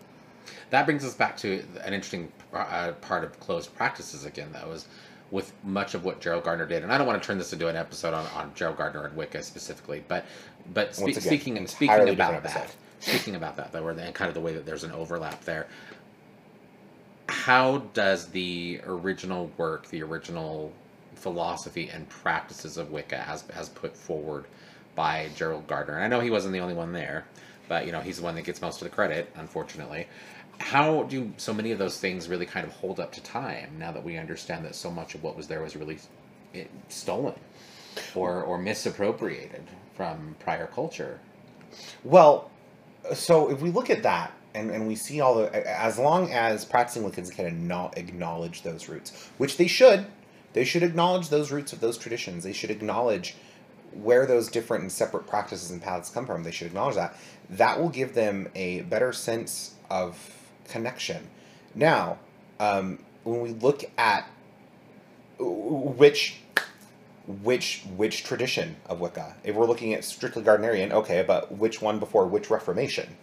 [0.70, 4.52] That brings us back to an interesting uh, part of closed practices again.
[4.52, 4.86] That was
[5.30, 7.68] with much of what Gerald Gardner did, and I don't want to turn this into
[7.68, 10.24] an episode on, on Gerald Gardner and Wicca specifically, but
[10.72, 12.74] but spe- again, speaking and speaking about that.
[13.02, 15.66] Speaking about that, were and kind of the way that there's an overlap there.
[17.28, 20.72] How does the original work, the original
[21.14, 24.46] philosophy and practices of Wicca, as as put forward
[24.94, 25.96] by Gerald Gardner?
[25.96, 27.26] And I know he wasn't the only one there,
[27.68, 30.06] but you know he's the one that gets most of the credit, unfortunately
[30.58, 33.90] how do so many of those things really kind of hold up to time now
[33.90, 35.98] that we understand that so much of what was there was really
[36.54, 37.34] eh, stolen
[38.14, 41.18] or or misappropriated from prior culture
[42.04, 42.50] Well,
[43.14, 46.64] so if we look at that and, and we see all the, as long as
[46.64, 50.06] practicing Wiccans can acknow- acknowledge those roots, which they should,
[50.52, 52.44] they should acknowledge those roots of those traditions.
[52.44, 53.34] They should acknowledge
[53.92, 56.42] where those different and separate practices and paths come from.
[56.42, 57.16] They should acknowledge that.
[57.50, 60.36] That will give them a better sense of
[60.68, 61.28] connection.
[61.74, 62.18] Now,
[62.60, 64.28] um, when we look at
[65.38, 66.41] which
[67.26, 69.36] which which tradition of Wicca?
[69.44, 73.16] If we're looking at strictly Gardnerian, okay, but which one before which Reformation?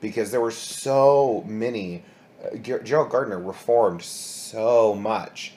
[0.00, 2.04] Because there were so many.
[2.44, 5.54] Uh, Gerald Gardner reformed so much,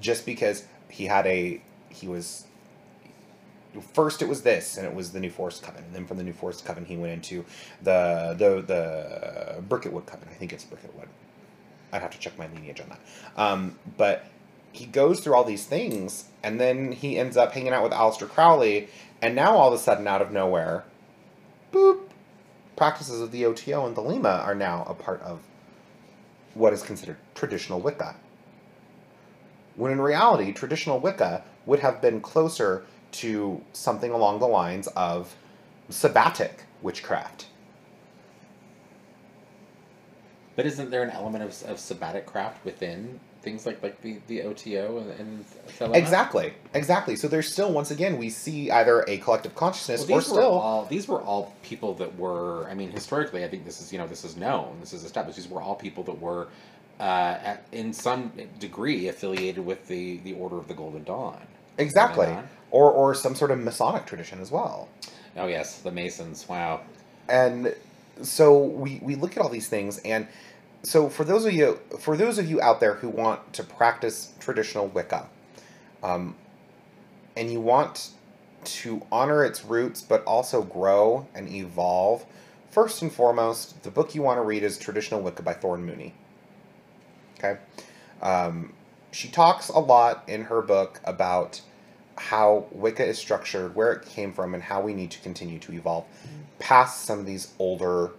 [0.00, 2.46] just because he had a he was.
[3.92, 6.22] First, it was this, and it was the New Forest Coven, and then from the
[6.22, 7.44] New Forest Coven, he went into
[7.82, 10.28] the the the Bricketwood Coven.
[10.30, 11.08] I think it's Bricketwood.
[11.92, 13.00] I'd have to check my lineage on that.
[13.36, 14.26] Um, but
[14.74, 18.28] he goes through all these things, and then he ends up hanging out with Aleister
[18.28, 18.88] Crowley,
[19.22, 20.84] and now all of a sudden, out of nowhere,
[21.72, 22.00] boop,
[22.76, 25.40] practices of the OTO and Thelema are now a part of
[26.54, 28.16] what is considered traditional Wicca.
[29.76, 35.36] When in reality, traditional Wicca would have been closer to something along the lines of
[35.90, 37.46] sabbatic witchcraft.
[40.56, 44.42] but isn't there an element of, of sabbatic craft within things like like the, the
[44.42, 45.44] oto and, and
[45.78, 45.96] Thelema?
[45.96, 47.14] Exactly, exactly.
[47.14, 50.34] So there's still, once again, we see either a collective consciousness Well, or these were
[50.34, 50.52] still.
[50.52, 52.68] all these were all people that were.
[52.68, 54.78] I mean, historically, I think this is you know this is known.
[54.80, 55.36] This is established.
[55.36, 56.48] These were all people that were,
[56.98, 61.40] uh, at, in some degree, affiliated with the the Order of the Golden Dawn.
[61.78, 62.26] Exactly.
[62.26, 62.46] Am I not?
[62.70, 64.88] Or, or some sort of Masonic tradition as well.
[65.36, 66.48] Oh yes, the Masons.
[66.48, 66.80] Wow.
[67.28, 67.74] And
[68.22, 70.26] so we we look at all these things and
[70.84, 74.32] so for those of you for those of you out there who want to practice
[74.38, 75.26] traditional Wicca,
[76.02, 76.36] um,
[77.36, 78.10] and you want
[78.64, 82.24] to honor its roots but also grow and evolve,
[82.70, 86.14] first and foremost, the book you want to read is Traditional Wicca by Thorn Mooney.
[87.38, 87.58] Okay,
[88.22, 88.72] um,
[89.10, 91.60] she talks a lot in her book about
[92.16, 95.72] how Wicca is structured, where it came from, and how we need to continue to
[95.72, 96.04] evolve
[96.58, 98.10] past some of these older,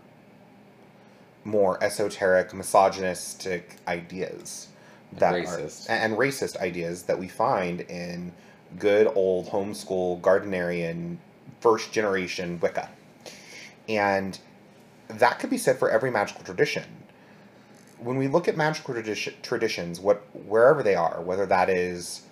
[1.46, 4.68] more esoteric, misogynistic ideas
[5.14, 5.90] that Racist.
[5.90, 8.34] are and racist ideas that we find in
[8.78, 11.18] good old homeschool Gardnerian
[11.62, 12.90] first generation Wicca.
[13.88, 14.38] And
[15.08, 16.84] that could be said for every magical tradition.
[18.00, 22.24] When we look at magical tradi- traditions, what wherever they are, whether that is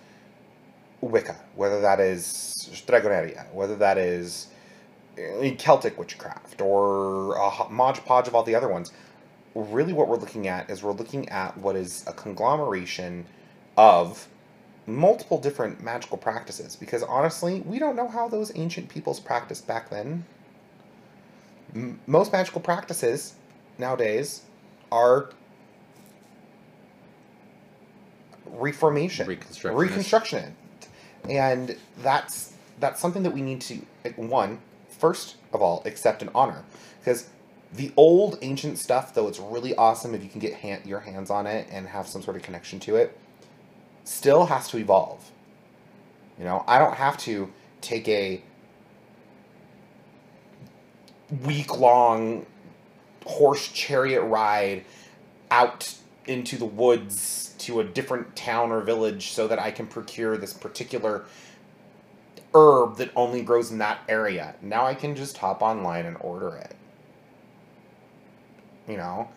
[1.00, 4.48] Wicca, whether that is Dragoneria, whether that is
[5.16, 8.92] Eh, Celtic witchcraft, or a Mod Podge of all the other ones,
[9.54, 13.24] really what we're looking at is we're looking at what is a conglomeration
[13.76, 14.26] of
[14.86, 19.88] multiple different magical practices because honestly we don't know how those ancient peoples practiced back
[19.88, 20.24] then.
[21.74, 23.34] M- most magical practices
[23.78, 24.42] nowadays
[24.92, 25.30] are
[28.46, 29.76] reformation Reconstructionist.
[29.76, 30.56] reconstruction.
[31.28, 33.76] And that's that's something that we need to
[34.16, 34.58] one
[35.04, 36.64] first of all accept and honor.
[36.98, 37.28] Because
[37.74, 41.46] the old ancient stuff though it's really awesome if you can get your hands on
[41.46, 43.18] it and have some sort of connection to it
[44.04, 45.30] still has to evolve.
[46.38, 47.52] You know i don't have to
[47.82, 48.42] take a
[51.44, 52.46] week long
[53.26, 54.86] horse chariot ride
[55.50, 55.94] out
[56.26, 60.54] into the woods to a different town or village so that I can procure this
[60.54, 61.24] particular
[62.54, 64.54] herb that only grows in that area.
[64.62, 66.76] Now I can just hop online and order it.
[68.88, 69.28] You know?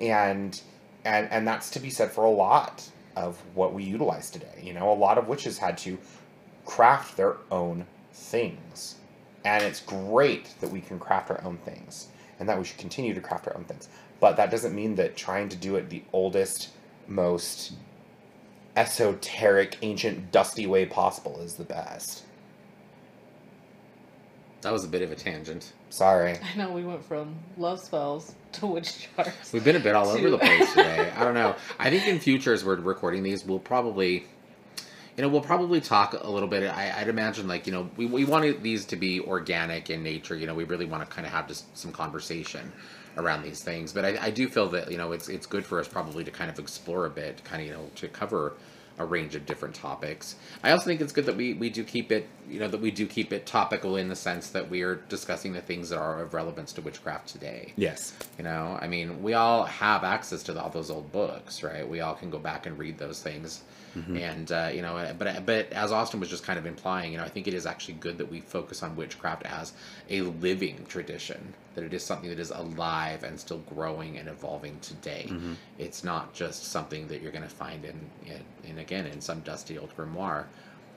[0.00, 0.60] And
[1.04, 4.60] and and that's to be said for a lot of what we utilize today.
[4.62, 5.98] You know, a lot of witches had to
[6.64, 8.96] craft their own things.
[9.44, 12.08] And it's great that we can craft our own things
[12.38, 13.88] and that we should continue to craft our own things.
[14.20, 16.70] But that doesn't mean that trying to do it the oldest,
[17.08, 17.72] most
[18.76, 22.22] esoteric, ancient, dusty way possible is the best.
[24.62, 25.72] That was a bit of a tangent.
[25.90, 26.38] Sorry.
[26.38, 29.52] I know we went from love spells to witch charms.
[29.52, 31.12] We've been a bit all over the place today.
[31.16, 31.56] I don't know.
[31.78, 34.24] I think in future, as we're recording these, we'll probably,
[35.16, 36.62] you know, we'll probably talk a little bit.
[36.62, 40.36] I, I'd imagine, like, you know, we, we wanted these to be organic in nature.
[40.36, 42.72] You know, we really want to kind of have just some conversation
[43.16, 43.92] around these things.
[43.92, 46.30] But I, I do feel that, you know, it's, it's good for us probably to
[46.30, 48.54] kind of explore a bit, kind of, you know, to cover
[48.98, 50.36] a range of different topics.
[50.62, 52.90] I also think it's good that we, we do keep it, you know, that we
[52.90, 56.22] do keep it topical in the sense that we are discussing the things that are
[56.22, 57.72] of relevance to witchcraft today.
[57.76, 58.14] Yes.
[58.38, 61.88] You know, I mean, we all have access to all those old books, right?
[61.88, 63.62] We all can go back and read those things,
[63.94, 67.24] and uh, you know, but but as Austin was just kind of implying, you know,
[67.24, 69.72] I think it is actually good that we focus on witchcraft as
[70.08, 74.78] a living tradition, that it is something that is alive and still growing and evolving
[74.80, 75.30] today.
[75.78, 79.40] It's not just something that you're going to find in, in, in again in some
[79.40, 80.46] dusty old grimoire.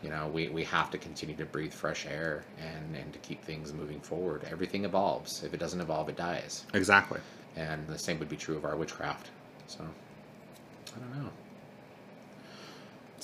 [0.03, 3.43] You know, we, we have to continue to breathe fresh air and, and to keep
[3.43, 4.45] things moving forward.
[4.51, 5.43] Everything evolves.
[5.43, 7.19] If it doesn't evolve, it dies Exactly.
[7.55, 9.29] and the same would be true of our witchcraft.
[9.67, 9.83] So,
[10.95, 11.29] I don't know.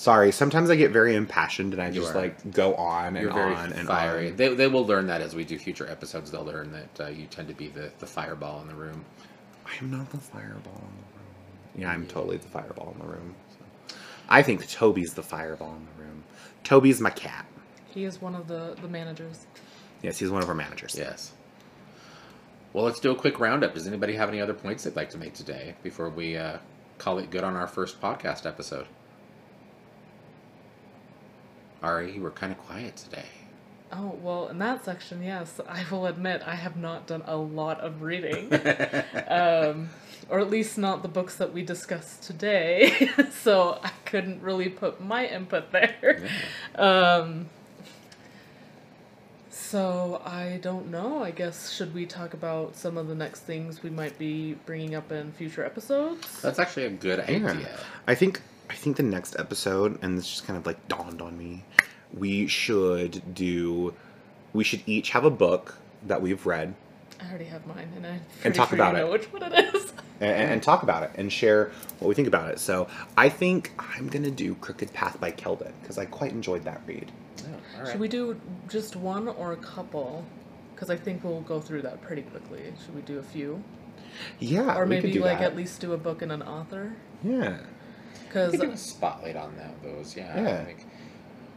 [0.01, 0.31] Sorry.
[0.31, 2.21] Sometimes I get very impassioned and I You just are.
[2.21, 4.31] like go on and You're very on and fiery.
[4.31, 4.35] on.
[4.35, 6.31] They, they will learn that as we do future episodes.
[6.31, 9.05] They'll learn that uh, you tend to be the, the fireball in the room.
[9.63, 11.75] I am not the fireball in the room.
[11.75, 13.35] Yeah, I'm totally the fireball in the room.
[13.51, 13.95] So.
[14.27, 16.23] I think Toby's the fireball in the room.
[16.63, 17.45] Toby's my cat.
[17.85, 19.45] He is one of the the managers.
[20.01, 20.95] Yes, he's one of our managers.
[20.97, 21.31] Yes.
[22.73, 23.75] Well, let's do a quick roundup.
[23.75, 26.57] Does anybody have any other points they'd like to make today before we uh,
[26.97, 28.87] call it good on our first podcast episode?
[31.81, 33.25] Ari, you were kind of quiet today.
[33.91, 37.79] Oh well, in that section, yes, I will admit I have not done a lot
[37.81, 38.53] of reading,
[39.27, 39.89] um,
[40.29, 43.09] or at least not the books that we discussed today.
[43.31, 46.21] so I couldn't really put my input there.
[46.75, 47.49] Um,
[49.49, 51.21] so I don't know.
[51.23, 54.95] I guess should we talk about some of the next things we might be bringing
[54.95, 56.41] up in future episodes?
[56.41, 57.35] That's actually a good Yeah.
[57.51, 57.79] idea.
[58.07, 58.41] I think
[58.71, 61.63] I think the next episode, and this just kind of like dawned on me,
[62.13, 63.93] we should do
[64.53, 66.73] we should each have a book that we've read
[67.21, 69.11] I already have mine, and I'm And talk sure about you it.
[69.11, 69.93] which one it is.
[70.19, 72.57] and, and talk about it and share what we think about it.
[72.59, 76.81] So I think I'm gonna do Crooked Path by Kelden because I quite enjoyed that
[76.87, 77.11] read.
[77.37, 77.43] Yeah,
[77.77, 77.91] all right.
[77.91, 80.25] Should we do just one or a couple?
[80.73, 82.73] Because I think we'll go through that pretty quickly.
[82.83, 83.63] Should we do a few?
[84.39, 84.75] Yeah.
[84.75, 85.51] or we could maybe do like that.
[85.51, 86.93] at least do a book and an author?
[87.23, 87.57] Yeah.
[88.27, 90.41] Because do a spotlight on that, those, yeah.
[90.41, 90.63] Yeah.
[90.65, 90.85] Like,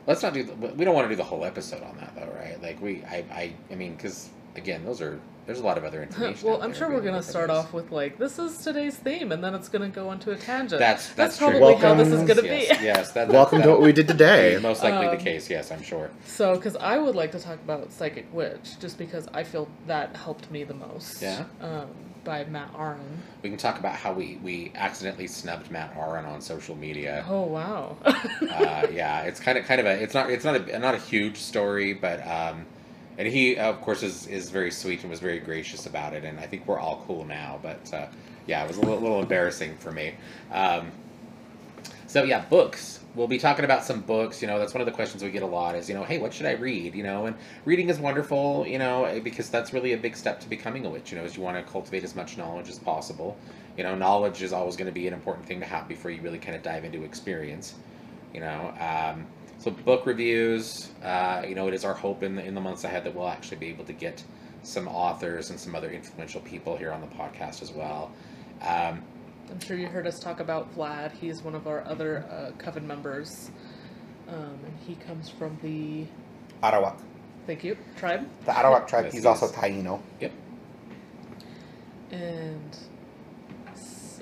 [0.06, 0.42] let's not do.
[0.42, 2.60] The, we don't want to do the whole episode on that, though, right?
[2.62, 6.02] Like we, I, I, I mean, because again, those are there's a lot of other
[6.02, 6.48] information.
[6.48, 9.54] well, I'm sure we're gonna start off with like this is today's theme, and then
[9.54, 10.78] it's gonna go into a tangent.
[10.78, 11.76] That's that's, probably true.
[11.76, 12.84] how this is gonna yes, be.
[12.84, 14.58] Yes, that, Welcome that, to what we did today.
[14.60, 15.48] Most likely Um, the case.
[15.50, 16.10] Yes, I'm sure.
[16.26, 20.16] So, because I would like to talk about Psychic Witch, just because I feel that
[20.16, 21.20] helped me the most.
[21.22, 21.44] Yeah?
[21.60, 21.88] Um,
[22.24, 23.18] by Mat Auryn.
[23.42, 27.24] We can talk about how we we accidentally snubbed Mat Auryn on social media.
[27.28, 27.96] Oh wow.
[28.04, 30.98] uh, yeah, it's kind of kind of a it's not it's not a not a
[30.98, 32.64] huge story, but um,
[33.18, 36.40] and he of course is is very sweet and was very gracious about it, and
[36.40, 37.58] I think we're all cool now.
[37.62, 38.06] But uh,
[38.46, 40.14] yeah, it was a little, little embarrassing for me.
[40.52, 40.90] Um,
[42.06, 43.00] so yeah, books.
[43.14, 44.42] We'll be talking about some books.
[44.42, 45.76] You know, that's one of the questions we get a lot.
[45.76, 46.94] Is you know, hey, what should I read?
[46.94, 48.66] You know, and reading is wonderful.
[48.66, 51.12] You know, eh, because that's really a big step to becoming a witch.
[51.12, 53.36] You know, is you want to cultivate as much knowledge as possible.
[53.76, 56.22] You know, knowledge is always going to be an important thing to have before you
[56.22, 57.74] really kind of dive into experience.
[58.32, 59.26] You know, um,
[59.58, 60.90] so book reviews.
[61.02, 63.28] Uh, you know, it is our hope in the in the months ahead that we'll
[63.28, 64.24] actually be able to get
[64.64, 68.10] some authors and some other influential people here on the podcast as well.
[68.62, 69.02] Um,
[69.50, 71.12] I'm sure you heard us talk about Vlad.
[71.12, 73.50] He's one of our other uh, coven members,
[74.28, 76.06] um, and he comes from the
[76.62, 76.96] Arawak.
[77.46, 78.26] thank you tribe.
[78.46, 79.04] The Arawak tribe.
[79.04, 80.00] Yes, he's he also Taino.
[80.20, 80.32] Yep.
[82.10, 82.78] And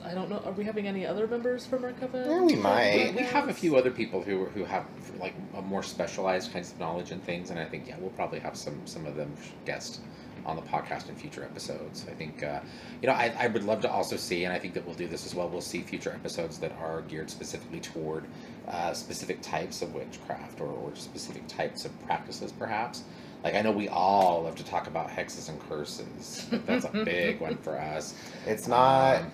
[0.05, 0.43] I don't know.
[0.45, 2.29] Are we having any other members from our coven?
[2.29, 3.15] Yeah, we we, might.
[3.15, 4.85] we have a few other people who who have
[5.21, 8.41] like a more specialized kinds of knowledge and things, and I think yeah, we'll probably
[8.41, 9.33] have some some of them
[9.65, 10.01] guest
[10.47, 12.07] on the podcast in future episodes.
[12.11, 12.61] I think uh,
[13.01, 15.07] you know I, I would love to also see, and I think that we'll do
[15.07, 15.49] this as well.
[15.49, 18.25] We'll see future episodes that are geared specifically toward
[18.69, 23.03] uh, specific types of witchcraft or, or specific types of practices, perhaps.
[23.45, 26.47] Like I know we all love to talk about hexes and curses.
[26.67, 28.15] That's a big one for us.
[28.47, 29.23] It's not.
[29.23, 29.31] Um,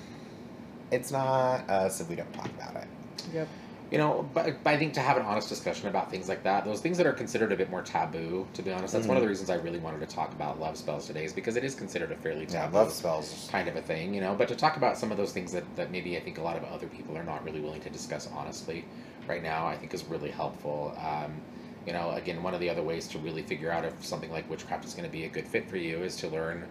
[0.90, 2.88] It's not us if we don't talk about it.
[3.34, 3.48] Yep.
[3.90, 6.64] You know, but, but I think to have an honest discussion about things like that,
[6.64, 9.22] those things that are considered a bit more taboo, to be honest, that's one of
[9.22, 11.74] the reasons I really wanted to talk about love spells today, is because it is
[11.74, 13.48] considered a fairly Yeah, taboo love spells.
[13.50, 14.34] kind of a thing, you know.
[14.34, 16.56] But to talk about some of those things that, that maybe I think a lot
[16.56, 18.84] of other people are not really willing to discuss honestly
[19.26, 20.94] right now, I think is really helpful.
[21.02, 21.40] Um,
[21.86, 24.48] you know, again, one of the other ways to really figure out if something like
[24.50, 26.66] witchcraft is going to be a good fit for you is to learn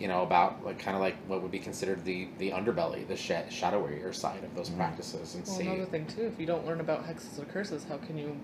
[0.00, 3.16] you know about like kind of like what would be considered the the underbelly the
[3.16, 4.76] sh- shadowier side of those Mhm.
[4.78, 7.84] practices and Well, see another thing too, if you don't learn about hexes or curses,
[7.88, 8.34] how can you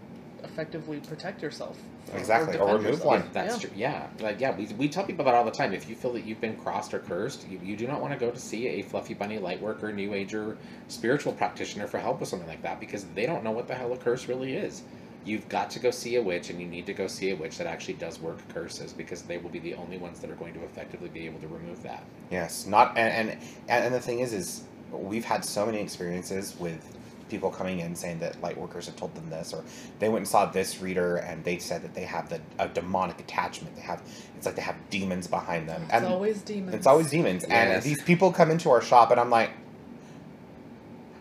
[0.45, 1.79] effectively protect yourself?
[2.13, 3.07] or- Exactly, or defend remove yourself?
[3.07, 3.21] one.
[3.21, 3.69] Yeah, that's Yeah.
[3.69, 3.79] true.
[3.79, 5.73] Yeah, like yeah, we, we tell people that all the time.
[5.73, 8.19] If you feel that you've been crossed or cursed, you, you do not want to
[8.21, 10.57] go to see a fluffy bunny light worker, new ager,
[10.89, 13.93] spiritual practitioner for help with something like that because they don't know what the hell
[13.93, 14.83] a curse really is.
[15.27, 17.59] You've got to go see a witch, and you need to go see a witch
[17.59, 20.55] that actually does work curses because they will be the only ones that are going
[20.55, 22.05] to effectively be able to remove that.
[22.31, 24.63] Yes, not and and and the thing is, is
[24.93, 26.81] we've had so many experiences with
[27.29, 29.65] people coming in saying that light workers have told them this, or
[29.99, 33.19] they went and saw this reader and they said that they have the a demonic
[33.19, 33.75] attachment.
[33.75, 34.01] They have
[34.37, 36.77] it's like they have demons behind them, It's and always demons.
[36.77, 37.43] it's always demons.
[37.43, 39.51] And these people come into our shop, and I'm like,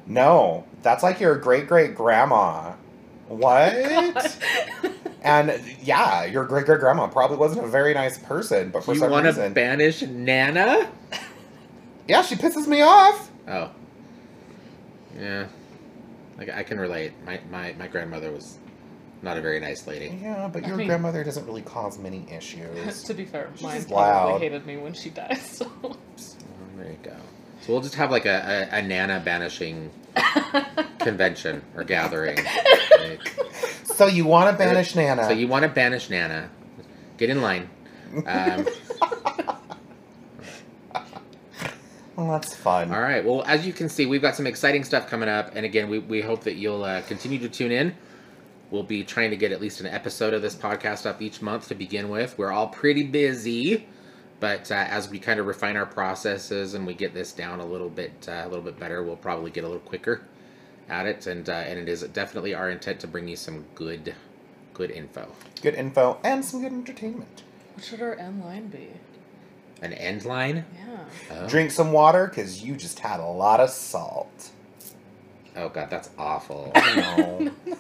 [0.06, 2.74] no, that's like your great great grandma.
[3.28, 4.38] What?
[5.26, 9.00] And yeah, your great great grandma probably wasn't a very nice person, but for you
[9.00, 10.88] some want to reason, banish Nana?
[12.08, 13.32] yeah, she pisses me off.
[13.48, 13.72] Oh,
[15.20, 15.48] yeah.
[16.38, 17.14] Like I can relate.
[17.26, 18.60] My my my grandmother was
[19.24, 20.16] not a very nice lady.
[20.22, 23.02] Yeah, but I your mean- grandmother doesn't really cause many issues.
[23.08, 24.42] to be fair, She's mine probably loud.
[24.42, 25.40] hated me when she died.
[25.40, 25.66] So.
[26.78, 27.16] There you go.
[27.66, 29.90] So we'll just have like a, a, a Nana banishing
[31.00, 32.38] convention or gathering.
[33.00, 33.36] Like,
[33.86, 35.24] so you want to banish Nana?
[35.24, 36.52] so you want to banish Nana?
[37.18, 37.68] Get in line.
[38.28, 38.68] Um,
[42.16, 42.94] well, that's fun.
[42.94, 43.26] all right.
[43.26, 45.98] Well, as you can see, we've got some exciting stuff coming up, and again, we,
[45.98, 47.96] we hope that you'll uh, continue to tune in.
[48.70, 51.70] We'll be trying to get at least an episode of this podcast up each month
[51.70, 52.38] to begin with.
[52.38, 53.88] We're all pretty busy,
[54.46, 57.66] but uh, as we kind of refine our processes and we get this down a
[57.66, 60.22] little bit uh, a little bit better, we'll probably get a little quicker
[60.88, 61.26] at it.
[61.26, 64.14] And uh, and it is definitely our intent to bring you some good
[64.76, 65.30] good info.
[65.64, 67.42] Good info and some good entertainment.
[67.74, 68.90] What should our end line be?
[69.82, 70.66] An end line.
[70.76, 71.06] Yeah.
[71.32, 71.50] Oh.
[71.50, 74.52] Drink some water because you just had a lot of salt.
[75.56, 76.72] Oh god, that's awful.
[76.76, 77.52] No.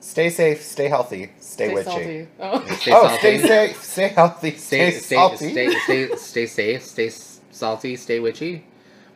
[0.00, 1.90] stay safe, stay healthy, stay, witchy.
[1.90, 2.28] salty.
[2.40, 2.64] Oh.
[2.76, 3.18] Stay oh, salty.
[3.18, 5.50] stay safe, stay healthy, stay, Stay, stay, salty.
[5.52, 7.10] stay, stay, stay safe, stay
[7.50, 8.64] salty, stay witchy.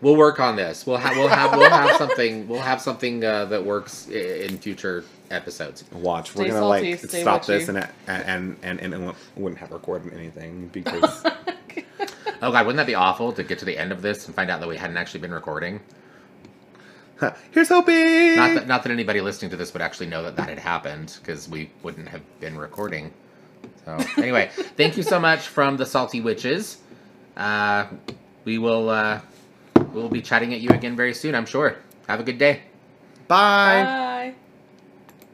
[0.01, 0.87] We'll work on this.
[0.87, 5.05] We'll have we'll have we'll have something we'll have something uh, that works in future
[5.31, 5.85] episodes.
[5.93, 7.53] Watch, we're Stay gonna salty, like stay stop witchy.
[7.59, 11.25] this and and and and, and it wouldn't have recorded anything because
[12.43, 14.51] Oh god, wouldn't that be awful to get to the end of this and find
[14.51, 15.81] out that we hadn't actually been recording?
[17.53, 18.37] Here's hoping.
[18.37, 21.17] Not that not that anybody listening to this would actually know that that had happened
[21.21, 23.13] because we wouldn't have been recording.
[23.85, 26.79] So anyway, thank you so much from the Salty Witches.
[27.37, 27.87] Uh,
[28.45, 29.21] we will uh,
[29.93, 31.77] we'll be chatting at you again very soon, I'm sure.
[32.09, 32.63] Have a good day.
[33.29, 33.83] Bye.
[33.85, 34.35] Bye.